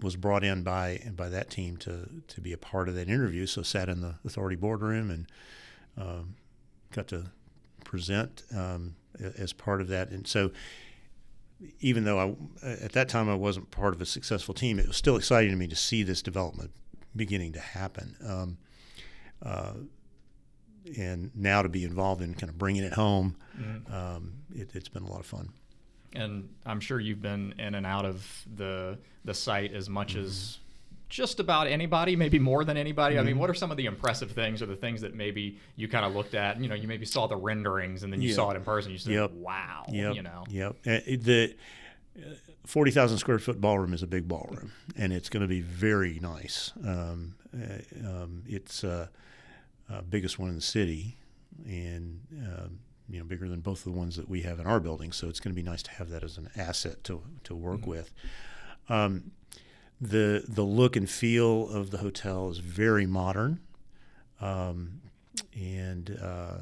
was 0.00 0.16
brought 0.16 0.44
in 0.44 0.62
by 0.62 1.00
by 1.16 1.28
that 1.30 1.50
team 1.50 1.76
to 1.78 2.08
to 2.28 2.40
be 2.40 2.52
a 2.52 2.58
part 2.58 2.88
of 2.88 2.94
that 2.94 3.08
interview. 3.08 3.46
So 3.46 3.62
sat 3.62 3.88
in 3.88 4.00
the 4.00 4.14
authority 4.24 4.56
boardroom 4.56 5.10
and 5.10 5.26
um, 5.98 6.34
got 6.92 7.08
to 7.08 7.26
present 7.84 8.42
um, 8.54 8.94
as 9.36 9.52
part 9.52 9.80
of 9.80 9.88
that. 9.88 10.10
And 10.10 10.26
so 10.26 10.52
even 11.80 12.04
though 12.04 12.18
I 12.62 12.66
at 12.66 12.92
that 12.92 13.08
time 13.08 13.28
I 13.28 13.34
wasn't 13.34 13.70
part 13.70 13.94
of 13.94 14.00
a 14.00 14.06
successful 14.06 14.54
team, 14.54 14.78
it 14.78 14.86
was 14.88 14.96
still 14.96 15.16
exciting 15.16 15.50
to 15.50 15.56
me 15.56 15.66
to 15.68 15.76
see 15.76 16.02
this 16.02 16.22
development 16.22 16.70
beginning 17.16 17.52
to 17.54 17.60
happen. 17.60 18.16
Um, 18.24 18.58
uh, 19.42 19.72
and 20.98 21.30
now 21.34 21.62
to 21.62 21.68
be 21.68 21.84
involved 21.84 22.22
in 22.22 22.34
kind 22.34 22.48
of 22.50 22.58
bringing 22.58 22.82
it 22.82 22.92
home, 22.92 23.36
um, 23.92 24.32
it, 24.54 24.70
it's 24.74 24.88
been 24.88 25.02
a 25.02 25.10
lot 25.10 25.20
of 25.20 25.26
fun. 25.26 25.50
And 26.14 26.48
I'm 26.66 26.80
sure 26.80 26.98
you've 26.98 27.22
been 27.22 27.54
in 27.58 27.74
and 27.74 27.86
out 27.86 28.04
of 28.04 28.44
the 28.56 28.98
the 29.24 29.34
site 29.34 29.72
as 29.74 29.88
much 29.88 30.14
Mm-hmm. 30.14 30.24
as 30.24 30.58
just 31.08 31.40
about 31.40 31.66
anybody, 31.66 32.14
maybe 32.14 32.38
more 32.38 32.64
than 32.64 32.76
anybody. 32.76 33.18
I 33.18 33.22
mean, 33.22 33.32
Mm-hmm. 33.32 33.40
what 33.40 33.50
are 33.50 33.54
some 33.54 33.70
of 33.72 33.76
the 33.76 33.86
impressive 33.86 34.30
things 34.30 34.62
or 34.62 34.66
the 34.66 34.76
things 34.76 35.00
that 35.00 35.12
maybe 35.14 35.58
you 35.76 35.88
kind 35.88 36.04
of 36.04 36.14
looked 36.14 36.34
at? 36.34 36.60
You 36.60 36.68
know, 36.68 36.74
you 36.76 36.86
maybe 36.88 37.04
saw 37.04 37.26
the 37.26 37.36
renderings 37.36 38.02
and 38.04 38.12
then 38.12 38.20
you 38.22 38.28
Yeah. 38.30 38.34
saw 38.36 38.50
it 38.50 38.56
in 38.56 38.62
person. 38.64 38.92
You 38.92 38.98
said, 38.98 39.12
Yep. 39.12 39.30
"Wow!" 39.32 39.84
Yep. 39.88 40.14
You 40.14 40.22
know, 40.22 40.44
Yep. 40.48 40.76
Uh, 40.86 40.90
The 41.18 41.54
forty 42.66 42.90
thousand 42.90 43.18
square 43.18 43.38
foot 43.38 43.60
ballroom 43.60 43.92
is 43.92 44.02
a 44.02 44.06
big 44.06 44.28
ballroom, 44.28 44.72
and 44.96 45.12
it's 45.12 45.28
going 45.28 45.42
to 45.42 45.48
be 45.48 45.60
very 45.60 46.18
nice. 46.20 46.72
Um, 46.86 47.34
uh, 47.54 48.08
um, 48.08 48.42
it's 48.46 48.84
uh, 48.84 49.08
uh, 49.90 50.02
biggest 50.02 50.38
one 50.38 50.48
in 50.48 50.54
the 50.54 50.60
city, 50.62 51.16
and 51.66 52.20
um, 52.44 52.78
you 53.08 53.18
know 53.18 53.24
bigger 53.24 53.48
than 53.48 53.60
both 53.60 53.78
of 53.78 53.92
the 53.92 53.98
ones 53.98 54.16
that 54.16 54.28
we 54.28 54.42
have 54.42 54.60
in 54.60 54.66
our 54.66 54.80
building. 54.80 55.12
So 55.12 55.28
it's 55.28 55.40
going 55.40 55.54
to 55.54 55.60
be 55.60 55.68
nice 55.68 55.82
to 55.84 55.90
have 55.92 56.10
that 56.10 56.22
as 56.22 56.38
an 56.38 56.48
asset 56.56 57.02
to 57.04 57.22
to 57.44 57.54
work 57.54 57.86
with. 57.86 58.12
Um, 58.88 59.32
the 60.00 60.44
the 60.48 60.62
look 60.62 60.96
and 60.96 61.08
feel 61.08 61.68
of 61.68 61.90
the 61.90 61.98
hotel 61.98 62.48
is 62.50 62.58
very 62.58 63.06
modern, 63.06 63.60
um, 64.40 65.00
and 65.54 66.18
uh, 66.22 66.58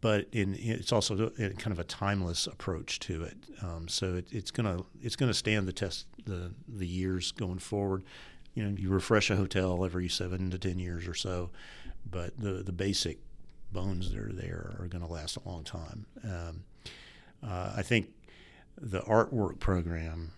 but 0.00 0.26
in, 0.32 0.54
it's 0.58 0.92
also 0.92 1.30
kind 1.30 1.72
of 1.72 1.78
a 1.78 1.84
timeless 1.84 2.46
approach 2.46 2.98
to 3.00 3.22
it. 3.22 3.36
Um, 3.62 3.88
so 3.88 4.16
it, 4.16 4.28
it's 4.30 4.50
gonna 4.50 4.80
it's 5.02 5.16
gonna 5.16 5.34
stand 5.34 5.66
the 5.68 5.72
test 5.72 6.06
the 6.24 6.52
the 6.68 6.86
years 6.86 7.32
going 7.32 7.58
forward. 7.58 8.04
You 8.54 8.64
know, 8.64 8.76
you 8.78 8.88
refresh 8.88 9.30
a 9.30 9.36
hotel 9.36 9.84
every 9.84 10.08
seven 10.08 10.50
to 10.50 10.58
ten 10.58 10.78
years 10.78 11.08
or 11.08 11.14
so, 11.14 11.50
but 12.08 12.38
the 12.38 12.62
the 12.62 12.72
basic 12.72 13.18
bones 13.72 14.10
that 14.12 14.18
are 14.18 14.32
there 14.32 14.76
are 14.78 14.86
going 14.86 15.04
to 15.04 15.12
last 15.12 15.36
a 15.36 15.46
long 15.48 15.64
time. 15.64 16.06
Um, 16.22 16.64
uh, 17.46 17.74
I 17.76 17.82
think 17.82 18.08
the 18.80 19.00
artwork 19.00 19.58
program 19.58 20.32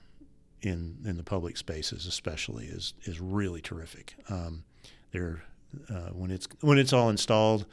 in 0.62 0.96
in 1.04 1.16
the 1.16 1.22
public 1.22 1.56
spaces, 1.56 2.06
especially, 2.06 2.66
is 2.66 2.94
is 3.04 3.20
really 3.20 3.60
terrific. 3.60 4.16
Um, 4.28 4.64
there, 5.12 5.44
uh, 5.88 6.10
when 6.10 6.30
it's 6.32 6.48
when 6.60 6.78
it's 6.78 6.92
all 6.92 7.10
installed, 7.10 7.66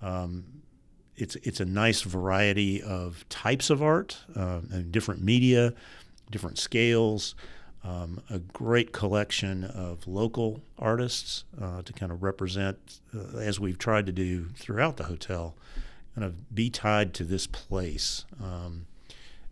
um, 0.00 0.44
it's 1.18 1.36
it's 1.36 1.60
a 1.60 1.64
nice 1.64 2.02
variety 2.02 2.82
of 2.82 3.28
types 3.28 3.70
of 3.70 3.82
art 3.82 4.18
um, 4.34 4.68
and 4.72 4.92
different 4.92 5.22
media, 5.22 5.74
different 6.30 6.58
scales. 6.58 7.34
Um, 7.84 8.22
a 8.28 8.40
great 8.40 8.92
collection 8.92 9.64
of 9.64 10.06
local 10.06 10.62
artists 10.78 11.44
uh, 11.62 11.82
to 11.82 11.92
kind 11.92 12.10
of 12.10 12.22
represent, 12.22 13.00
uh, 13.14 13.38
as 13.38 13.60
we've 13.60 13.78
tried 13.78 14.06
to 14.06 14.12
do 14.12 14.48
throughout 14.56 14.96
the 14.96 15.04
hotel, 15.04 15.54
kind 16.14 16.24
of 16.24 16.54
be 16.54 16.70
tied 16.70 17.14
to 17.14 17.24
this 17.24 17.46
place. 17.46 18.24
Um, 18.42 18.86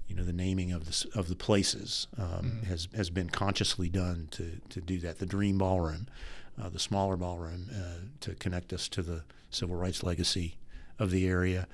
you 0.09 0.16
know, 0.16 0.24
the 0.24 0.33
naming 0.33 0.72
of 0.72 0.87
the 0.87 1.18
of 1.18 1.29
the 1.29 1.37
places 1.37 2.09
um, 2.18 2.26
mm-hmm. 2.26 2.66
has 2.66 2.88
has 2.94 3.11
been 3.11 3.29
consciously 3.31 3.88
done 3.88 4.29
to 4.33 4.61
to 4.70 4.81
do 4.81 4.98
that. 4.98 5.18
The 5.18 5.26
Dream 5.26 5.59
Ballroom, 5.59 6.07
uh, 6.61 6.68
the 6.68 6.79
smaller 6.79 7.16
ballroom, 7.16 7.70
uh, 7.72 8.07
to 8.20 8.35
connect 8.35 8.72
us 8.72 8.88
to 8.88 9.02
the 9.02 9.22
civil 9.50 9.76
rights 9.76 10.02
legacy 10.02 10.57
of 10.99 11.11
the 11.11 11.27
area. 11.27 11.67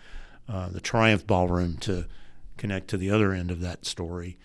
Uh, 0.49 0.69
the 0.69 0.81
Triumph 0.81 1.27
Ballroom 1.27 1.77
to 1.79 2.07
connect 2.57 2.89
to 2.89 2.97
the 2.97 3.11
other 3.11 3.33
end 3.33 3.51
of 3.51 3.61
that 3.61 3.87
story. 3.87 4.39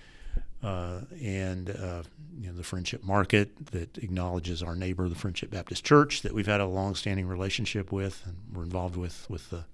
Uh, 0.63 1.02
and 1.22 1.70
uh, 1.70 2.04
you 2.40 2.48
know 2.48 2.54
the 2.54 2.63
Friendship 2.63 3.04
Market 3.04 3.72
that 3.72 3.98
acknowledges 4.00 4.63
our 4.63 4.76
neighbor, 4.76 5.08
the 5.08 5.16
Friendship 5.16 5.52
Baptist 5.52 5.84
Church, 5.84 6.24
that 6.24 6.34
we've 6.34 6.48
had 6.48 6.62
a 6.62 6.66
long-standing 6.66 7.28
relationship 7.28 7.92
with, 7.92 8.24
and 8.26 8.38
we're 8.54 8.63
involved 8.63 8.96
with 8.96 9.30
with 9.30 9.50
the 9.50 9.66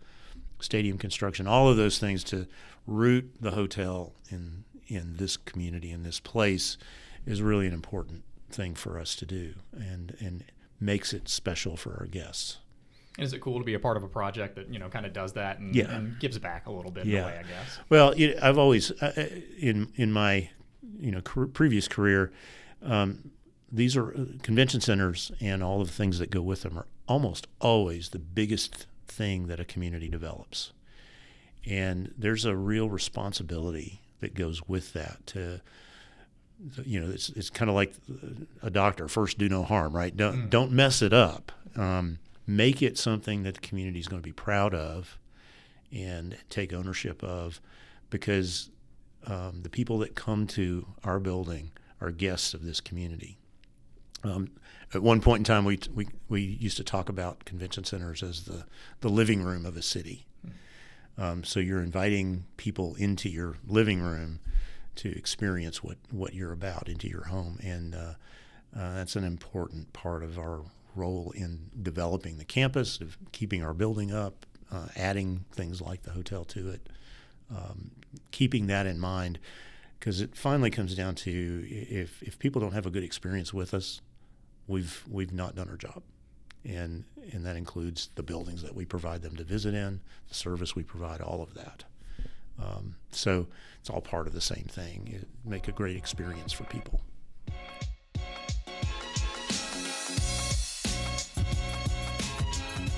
stadium 0.59 0.97
construction. 0.97 1.47
All 1.47 1.69
of 1.69 1.77
those 1.77 1.99
things 1.99 2.23
to 2.25 2.47
root 2.85 3.33
the 3.39 3.51
hotel 3.51 4.13
in 4.29 4.65
in 4.87 5.15
this 5.17 5.37
community 5.37 5.91
in 5.91 6.03
this 6.03 6.19
place 6.19 6.77
is 7.25 7.41
really 7.41 7.67
an 7.67 7.73
important 7.73 8.23
thing 8.49 8.75
for 8.75 8.99
us 8.99 9.15
to 9.15 9.25
do, 9.25 9.53
and 9.73 10.15
and 10.19 10.43
makes 10.79 11.13
it 11.13 11.29
special 11.29 11.77
for 11.77 11.97
our 11.99 12.07
guests. 12.07 12.57
And 13.17 13.25
is 13.25 13.33
it 13.33 13.41
cool 13.41 13.59
to 13.59 13.63
be 13.63 13.75
a 13.75 13.79
part 13.79 13.95
of 13.95 14.03
a 14.03 14.07
project 14.07 14.55
that 14.55 14.73
you 14.73 14.79
know 14.79 14.89
kind 14.89 15.05
of 15.05 15.13
does 15.13 15.33
that 15.33 15.59
and, 15.59 15.75
yeah. 15.75 15.91
and 15.91 16.19
gives 16.19 16.39
back 16.39 16.65
a 16.65 16.71
little 16.71 16.91
bit? 16.91 17.05
Yeah, 17.05 17.25
way, 17.25 17.39
I 17.39 17.43
guess. 17.43 17.79
Well, 17.89 18.13
it, 18.17 18.37
I've 18.41 18.57
always 18.57 18.91
uh, 18.91 19.13
uh, 19.15 19.25
in 19.59 19.91
in 19.95 20.11
my 20.11 20.49
you 20.97 21.11
know 21.11 21.21
previous 21.21 21.87
career, 21.87 22.31
um, 22.81 23.31
these 23.71 23.95
are 23.95 24.13
uh, 24.13 24.25
convention 24.41 24.81
centers 24.81 25.31
and 25.39 25.63
all 25.63 25.81
of 25.81 25.87
the 25.87 25.93
things 25.93 26.17
that 26.19 26.31
go 26.31 26.41
with 26.41 26.63
them 26.63 26.77
are 26.77 26.87
almost 27.07 27.47
always 27.61 28.09
the 28.09 28.19
biggest 28.19 28.87
thing 29.07 29.45
that 29.47 29.59
a 29.59 29.65
community 29.65 30.09
develops, 30.09 30.71
and 31.65 32.13
there's 32.17 32.45
a 32.45 32.55
real 32.55 32.89
responsibility 32.89 34.01
that 34.21 34.33
goes 34.33 34.67
with 34.67 34.93
that 34.93 35.17
to 35.27 35.61
you 36.83 36.99
know 36.99 37.11
it's 37.11 37.29
it's 37.29 37.49
kind 37.49 37.69
of 37.69 37.75
like 37.75 37.93
a 38.61 38.69
doctor 38.69 39.07
first 39.07 39.37
do 39.37 39.49
no 39.49 39.63
harm 39.63 39.93
right 39.93 40.15
don't 40.15 40.35
mm. 40.35 40.49
don't 40.49 40.71
mess 40.71 41.01
it 41.01 41.11
up 41.13 41.51
um, 41.75 42.19
make 42.45 42.81
it 42.81 42.97
something 42.97 43.43
that 43.43 43.55
the 43.55 43.61
community 43.61 43.99
is 43.99 44.07
going 44.07 44.21
to 44.21 44.27
be 44.27 44.33
proud 44.33 44.73
of 44.73 45.17
and 45.91 46.37
take 46.49 46.73
ownership 46.73 47.23
of 47.23 47.61
because 48.09 48.69
um, 49.25 49.61
the 49.63 49.69
people 49.69 49.99
that 49.99 50.15
come 50.15 50.47
to 50.47 50.85
our 51.03 51.19
building 51.19 51.71
are 52.01 52.11
guests 52.11 52.53
of 52.53 52.65
this 52.65 52.81
community. 52.81 53.37
Um, 54.23 54.49
at 54.93 55.01
one 55.01 55.21
point 55.21 55.41
in 55.41 55.43
time, 55.43 55.65
we, 55.65 55.79
we, 55.93 56.07
we 56.29 56.41
used 56.41 56.77
to 56.77 56.83
talk 56.83 57.09
about 57.09 57.45
convention 57.45 57.83
centers 57.83 58.21
as 58.21 58.45
the, 58.45 58.65
the 59.01 59.09
living 59.09 59.41
room 59.41 59.65
of 59.65 59.75
a 59.75 59.81
city. 59.81 60.25
Um, 61.17 61.43
so 61.43 61.59
you're 61.59 61.81
inviting 61.81 62.45
people 62.57 62.95
into 62.95 63.29
your 63.29 63.55
living 63.67 64.01
room 64.01 64.39
to 64.95 65.15
experience 65.15 65.83
what, 65.83 65.97
what 66.11 66.33
you're 66.33 66.51
about 66.51 66.87
into 66.87 67.07
your 67.07 67.25
home. 67.25 67.59
And 67.63 67.95
uh, 67.95 68.13
uh, 68.75 68.95
that's 68.95 69.15
an 69.15 69.23
important 69.23 69.93
part 69.93 70.23
of 70.23 70.37
our 70.37 70.61
role 70.95 71.31
in 71.35 71.69
developing 71.81 72.37
the 72.37 72.45
campus, 72.45 72.99
of 73.01 73.17
keeping 73.31 73.63
our 73.63 73.73
building 73.73 74.11
up, 74.11 74.45
uh, 74.71 74.87
adding 74.95 75.45
things 75.51 75.81
like 75.81 76.03
the 76.03 76.11
hotel 76.11 76.43
to 76.45 76.69
it, 76.69 76.89
um, 77.49 77.91
keeping 78.31 78.67
that 78.67 78.85
in 78.85 78.99
mind, 78.99 79.39
because 79.99 80.21
it 80.21 80.35
finally 80.35 80.69
comes 80.69 80.95
down 80.95 81.15
to 81.15 81.65
if 81.69 82.21
if 82.23 82.37
people 82.39 82.59
don't 82.61 82.73
have 82.73 82.85
a 82.85 82.91
good 82.91 83.03
experience 83.03 83.53
with 83.53 83.73
us, 83.73 84.01
we've 84.67 85.03
we've 85.09 85.33
not 85.33 85.55
done 85.55 85.69
our 85.69 85.77
job, 85.77 86.01
and 86.65 87.05
and 87.31 87.45
that 87.45 87.55
includes 87.55 88.09
the 88.15 88.23
buildings 88.23 88.61
that 88.63 88.75
we 88.75 88.85
provide 88.85 89.21
them 89.21 89.35
to 89.35 89.43
visit 89.43 89.73
in, 89.73 90.01
the 90.27 90.35
service 90.35 90.75
we 90.75 90.83
provide, 90.83 91.21
all 91.21 91.41
of 91.41 91.53
that. 91.53 91.83
Um, 92.61 92.95
so 93.11 93.47
it's 93.79 93.89
all 93.89 94.01
part 94.01 94.27
of 94.27 94.33
the 94.33 94.41
same 94.41 94.65
thing. 94.69 95.19
It 95.21 95.27
make 95.45 95.67
a 95.67 95.71
great 95.71 95.95
experience 95.95 96.53
for 96.53 96.65
people. 96.65 97.01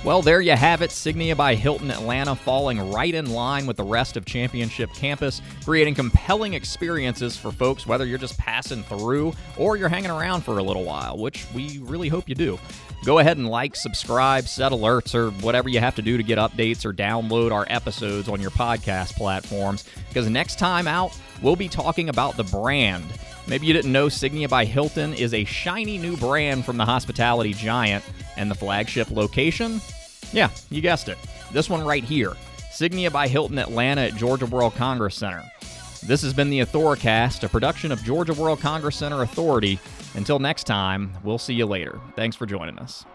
Well, 0.06 0.22
there 0.22 0.40
you 0.40 0.52
have 0.52 0.84
it. 0.84 0.92
Signia 0.92 1.36
by 1.36 1.56
Hilton 1.56 1.90
Atlanta 1.90 2.36
falling 2.36 2.92
right 2.92 3.14
in 3.14 3.32
line 3.32 3.66
with 3.66 3.76
the 3.76 3.84
rest 3.84 4.18
of 4.18 4.24
Championship 4.24 4.94
Campus, 4.94 5.42
creating 5.64 5.96
compelling 5.96 6.54
experiences 6.54 7.36
for 7.36 7.52
folks, 7.52 7.88
whether 7.88 8.06
you're 8.06 8.20
just 8.20 8.38
passing 8.38 8.84
through 8.84 9.34
or 9.58 9.78
you're 9.78 9.90
hanging 9.90 10.12
around 10.12 10.42
for 10.42 10.60
a 10.60 10.64
little 10.64 10.84
while, 10.84 11.18
which 11.18 11.48
we 11.56 11.80
really 11.80 12.08
hope 12.08 12.30
you 12.30 12.36
do. 12.36 12.60
Go 13.04 13.18
ahead 13.18 13.38
and 13.38 13.50
like, 13.50 13.76
subscribe, 13.76 14.48
set 14.48 14.72
alerts, 14.72 15.16
or 15.16 15.32
whatever 15.44 15.70
you 15.70 15.80
have 15.80 15.96
to 15.96 16.04
do 16.04 16.18
to 16.18 16.24
get 16.24 16.38
updates 16.38 16.86
or 16.86 16.94
download 16.94 17.52
our 17.52 17.66
episodes 17.68 18.30
on 18.30 18.40
your 18.40 18.52
podcast 18.52 19.16
platforms, 19.16 19.86
because 20.10 20.30
next 20.30 20.60
time 20.60 20.88
out, 20.88 21.20
we'll 21.42 21.56
be 21.56 21.68
talking 21.68 22.10
about 22.10 22.38
the 22.38 22.44
brand. 22.44 23.06
Maybe 23.48 23.66
you 23.66 23.74
didn't 23.74 23.92
know 23.92 24.06
Signia 24.06 24.50
by 24.50 24.66
Hilton 24.66 25.16
is 25.16 25.34
a 25.34 25.46
shiny 25.46 25.98
new 25.98 26.16
brand 26.16 26.64
from 26.64 26.78
the 26.78 26.86
hospitality 26.86 27.54
giant, 27.54 28.04
and 28.38 28.52
the 28.52 28.56
flagship 28.56 29.10
location 29.10 29.82
yeah, 30.34 30.50
you 30.70 30.82
guessed 30.82 31.10
it. 31.10 31.18
This 31.52 31.70
one 31.70 31.84
right 31.84 32.04
here 32.04 32.34
Signia 32.72 33.12
by 33.12 33.28
Hilton 33.28 33.58
Atlanta 33.58 34.02
at 34.02 34.16
Georgia 34.16 34.46
World 34.46 34.76
Congress 34.76 35.16
Center. 35.16 35.44
This 36.04 36.22
has 36.22 36.34
been 36.34 36.50
the 36.50 36.60
Authoricast, 36.60 37.44
a 37.44 37.50
production 37.50 37.92
of 37.92 38.04
Georgia 38.04 38.34
World 38.34 38.60
Congress 38.60 38.98
Center 38.98 39.22
Authority. 39.22 39.80
Until 40.14 40.40
next 40.40 40.66
time, 40.66 41.12
we'll 41.24 41.38
see 41.38 41.54
you 41.54 41.66
later. 41.66 42.00
Thanks 42.16 42.36
for 42.36 42.46
joining 42.46 42.78
us. 42.78 43.06